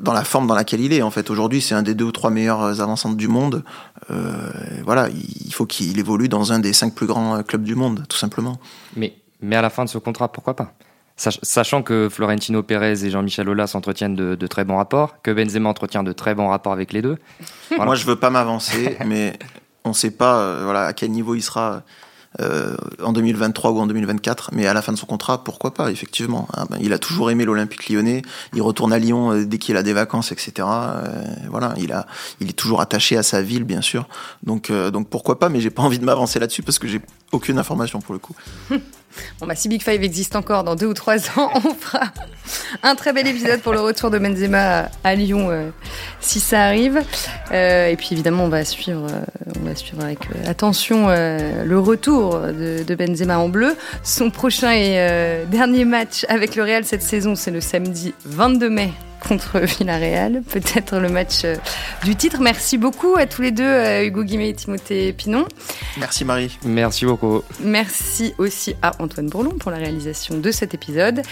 dans 0.01 0.13
la 0.13 0.25
forme 0.25 0.47
dans 0.47 0.55
laquelle 0.55 0.81
il 0.81 0.93
est. 0.93 1.03
En 1.03 1.11
fait, 1.11 1.31
aujourd'hui, 1.31 1.61
c'est 1.61 1.75
un 1.75 1.83
des 1.83 1.95
deux 1.95 2.05
ou 2.05 2.13
trois 2.13 2.31
meilleurs 2.31 2.81
avancantes 2.81 3.17
du 3.17 3.29
monde. 3.29 3.65
Euh, 4.11 4.51
voilà, 4.85 5.09
il 5.09 5.53
faut 5.53 5.67
qu'il 5.67 5.99
évolue 5.99 6.29
dans 6.29 6.53
un 6.53 6.59
des 6.59 6.73
cinq 6.73 6.95
plus 6.95 7.07
grands 7.07 7.43
clubs 7.43 7.63
du 7.63 7.75
monde, 7.75 8.05
tout 8.09 8.17
simplement. 8.17 8.59
Mais, 8.97 9.15
mais 9.41 9.57
à 9.57 9.63
la 9.63 9.71
fin 9.71 9.85
de 9.85 9.89
ce 9.89 9.99
contrat, 9.99 10.29
pourquoi 10.31 10.55
pas? 10.55 10.73
Sachant 11.17 11.83
que 11.83 12.09
Florentino 12.11 12.63
Pérez 12.63 13.05
et 13.07 13.11
Jean-Michel 13.11 13.49
Aulas 13.49 13.73
entretiennent 13.75 14.15
de, 14.15 14.35
de, 14.35 14.47
très 14.47 14.65
bons 14.65 14.77
rapports, 14.77 15.23
que 15.23 15.31
Benzema 15.31 15.71
entretient 15.71 16.03
de 16.03 16.13
très 16.13 16.35
bons 16.35 16.49
rapports 16.49 16.75
avec 16.75 16.93
les 16.93 17.03
deux. 17.03 17.17
Voilà. 17.71 17.87
Moi, 17.87 17.95
je 17.97 18.07
veux 18.07 18.17
pas 18.17 18.31
m'avancer, 18.31 18.97
mais 19.07 19.33
on 19.85 19.91
ne 19.91 19.95
sait 19.95 20.11
pas 20.11 20.39
euh, 20.39 20.61
voilà, 20.65 20.85
à 20.85 20.93
quel 20.93 21.11
niveau 21.11 21.35
il 21.35 21.43
sera 21.43 21.83
euh, 22.41 22.77
en 23.03 23.13
2023 23.13 23.71
ou 23.71 23.79
en 23.81 23.87
2024, 23.87 24.51
mais 24.53 24.67
à 24.67 24.75
la 24.75 24.83
fin 24.83 24.93
de 24.93 24.99
son 24.99 25.07
contrat, 25.07 25.43
pourquoi 25.45 25.73
pas, 25.73 25.91
effectivement. 25.91 26.49
Ah 26.53 26.67
ben, 26.69 26.79
il 26.81 26.93
a 26.93 26.99
toujours 26.99 27.31
aimé 27.31 27.45
l'Olympique 27.45 27.89
lyonnais, 27.89 28.23
il 28.55 28.63
retourne 28.63 28.93
à 28.93 28.99
Lyon 28.99 29.33
euh, 29.33 29.45
dès 29.45 29.59
qu'il 29.59 29.77
a 29.77 29.83
des 29.83 29.93
vacances, 29.93 30.33
etc. 30.33 30.53
Euh, 30.61 31.25
voilà, 31.51 31.75
il, 31.79 31.93
a, 31.93 32.07
il 32.41 32.51
est 32.51 32.55
toujours 32.55 32.81
attaché 32.81 33.17
à 33.17 33.23
sa 33.23 33.43
ville, 33.43 33.65
bien 33.65 33.81
sûr. 33.81 34.09
Donc, 34.43 34.71
donc 34.71 35.09
pourquoi 35.09 35.39
pas, 35.39 35.49
mais 35.49 35.61
j'ai 35.61 35.71
pas 35.71 35.83
envie 35.83 35.99
de 35.99 36.05
m'avancer 36.05 36.39
là-dessus 36.39 36.63
parce 36.63 36.79
que 36.79 36.89
j'ai 36.89 37.01
aucune 37.33 37.59
information 37.59 38.01
pour 38.01 38.13
le 38.13 38.19
coup. 38.19 38.35
Bon, 39.41 39.47
bah, 39.47 39.55
si 39.55 39.69
Big 39.69 39.83
Five 39.83 40.03
existe 40.03 40.37
encore 40.37 40.65
dans 40.65 40.77
deux 40.77 40.87
ou 40.87 40.95
trois 40.95 41.17
ans, 41.39 41.51
on 41.55 41.75
fera 41.75 42.13
un 42.83 42.95
très 42.95 43.13
bel 43.13 43.27
épisode 43.27 43.61
pour 43.61 43.73
le 43.73 43.81
retour 43.81 44.11
de 44.11 44.19
Benzema 44.19 44.89
à 45.05 45.15
Lyon, 45.15 45.49
euh, 45.51 45.71
si 46.21 46.41
ça 46.41 46.65
arrive. 46.65 47.03
Euh, 47.53 47.89
et 47.89 47.97
puis 47.97 48.09
évidemment, 48.13 48.45
on 48.45 48.49
va 48.49 48.65
suivre, 48.65 49.07
euh, 49.11 50.01
avec 50.01 50.19
attention 50.47 51.09
le 51.09 51.79
retour 51.79 52.41
de, 52.41 52.83
de, 52.83 52.95
Benzema 52.95 53.39
en 53.39 53.49
bleu. 53.49 53.77
Son 54.03 54.31
prochain 54.31 54.73
et 54.73 55.45
dernier 55.51 55.85
match 55.85 56.25
avec 56.29 56.57
le 56.57 56.63
Real 56.63 56.85
cette 56.85 57.03
saison, 57.03 57.35
c'est 57.35 57.51
le 57.51 57.61
samedi 57.61 58.15
22 58.25 58.71
mai 58.71 58.93
contre 59.27 59.59
Villarreal, 59.79 60.43
peut-être 60.43 60.99
le 60.99 61.09
match 61.09 61.45
euh, 61.45 61.57
du 62.05 62.17
titre. 62.17 62.39
Merci 62.41 62.79
beaucoup 62.79 63.17
à 63.17 63.27
tous 63.27 63.43
les 63.43 63.51
deux, 63.51 63.65
euh, 63.65 64.05
Hugo 64.05 64.23
Guimet 64.25 64.51
et 64.51 64.55
Timothée 64.55 65.13
Pinon. 65.13 65.47
Merci 65.99 66.25
Marie. 66.25 66.59
Merci 66.65 67.05
beaucoup. 67.05 67.43
Merci 67.61 68.35
aussi 68.39 68.75
à 68.83 68.93
Antoine 69.03 69.29
Bourlon 69.29 69.51
pour 69.59 69.71
la 69.71 69.79
réalisation 69.79 70.39
de 70.39 70.51
cet 70.51 70.75
épisode. 70.75 71.23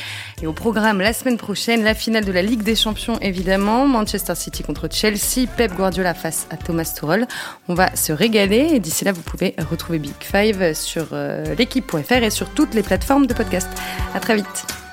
Et 0.42 0.46
au 0.46 0.52
programme 0.52 1.00
la 1.00 1.12
semaine 1.12 1.36
prochaine, 1.36 1.84
la 1.84 1.94
finale 1.94 2.24
de 2.24 2.32
la 2.32 2.42
Ligue 2.42 2.62
des 2.62 2.76
Champions 2.76 3.18
évidemment, 3.20 3.86
Manchester 3.86 4.34
City 4.34 4.62
contre 4.62 4.88
Chelsea, 4.90 5.46
Pep 5.56 5.74
Guardiola 5.74 6.14
face 6.14 6.46
à 6.50 6.56
Thomas 6.56 6.84
Tuchel. 6.84 7.26
On 7.68 7.74
va 7.74 7.94
se 7.96 8.12
régaler 8.12 8.70
et 8.72 8.80
d'ici 8.80 9.04
là 9.04 9.12
vous 9.12 9.22
pouvez 9.22 9.54
retrouver 9.70 9.98
Big 9.98 10.12
Five 10.20 10.74
sur 10.74 11.08
euh, 11.12 11.54
l'équipe.fr 11.56 12.12
et 12.12 12.30
sur 12.30 12.50
toutes 12.50 12.74
les 12.74 12.82
plateformes 12.82 13.26
de 13.26 13.34
podcast. 13.34 13.68
À 14.14 14.20
très 14.20 14.36
vite. 14.36 14.83